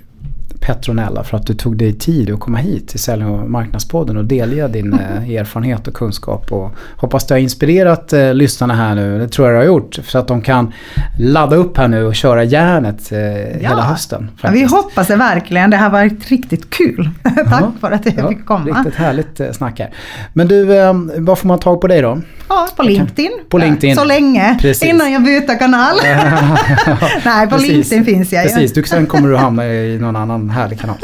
[0.65, 4.25] Petronella för att du tog dig tid att komma hit till Sälj och marknadspodden och
[4.25, 5.23] delge din mm.
[5.39, 6.51] erfarenhet och kunskap.
[6.51, 9.19] Och hoppas det har inspirerat eh, lyssnarna här nu.
[9.19, 9.95] Det tror jag det har gjort.
[9.95, 10.73] Så att de kan
[11.19, 13.69] ladda upp här nu och köra järnet eh, ja.
[13.69, 14.31] hela hösten.
[14.41, 15.69] Ja, vi hoppas det verkligen.
[15.69, 17.09] Det har varit riktigt kul.
[17.23, 17.71] Tack ja.
[17.81, 18.65] för att jag fick komma.
[18.65, 19.93] Riktigt härligt eh, snack här.
[20.33, 22.21] Men du, eh, var får man tag på dig då?
[22.49, 23.31] Ja, på LinkedIn.
[23.49, 23.95] På LinkedIn.
[23.95, 24.57] Så länge.
[24.61, 24.89] Precis.
[24.89, 25.95] Innan jag byter kanal.
[27.25, 27.69] Nej, på Precis.
[27.69, 30.97] LinkedIn finns jag Precis, du, sen kommer du hamna i någon annan härlig kanal.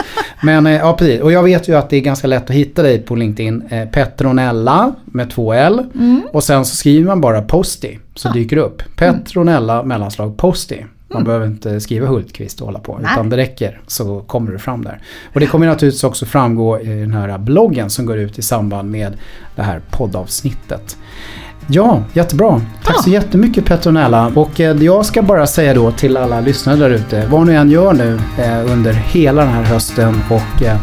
[0.44, 1.22] Men eh, ja, precis.
[1.22, 3.64] Och jag vet ju att det är ganska lätt att hitta dig på LinkedIn.
[3.70, 5.86] Eh, Petronella med två L.
[5.96, 6.22] Mm.
[6.32, 8.00] Och sen så skriver man bara Posti.
[8.16, 8.34] Så ja.
[8.34, 8.84] dyker det upp.
[8.96, 9.88] Petronella mm.
[9.88, 10.86] mellanslag Posti.
[11.08, 11.26] Man mm.
[11.26, 13.00] behöver inte skriva Hultqvist och hålla på.
[13.02, 13.12] Nej.
[13.14, 15.02] Utan det räcker så kommer det fram där.
[15.34, 18.92] Och det kommer naturligtvis också framgå i den här bloggen som går ut i samband
[18.92, 19.14] med
[19.56, 20.98] det här poddavsnittet.
[21.68, 22.62] Ja, jättebra.
[22.84, 23.02] Tack ja.
[23.02, 24.32] så jättemycket Petronella.
[24.36, 27.72] Och eh, jag ska bara säga då till alla lyssnare där ute, vad ni än
[27.72, 30.78] gör nu eh, under hela den här hösten och eh,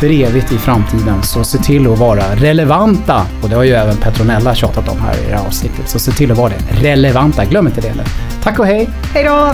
[0.00, 3.26] för evigt i framtiden, så se till att vara relevanta.
[3.42, 5.88] Och det har ju även Petronella tjatat om här i det här avsnittet.
[5.88, 6.88] Så se till att vara det.
[6.88, 7.94] Relevanta, glöm inte det.
[8.42, 8.90] Tack och hej!
[9.14, 9.52] Hej då!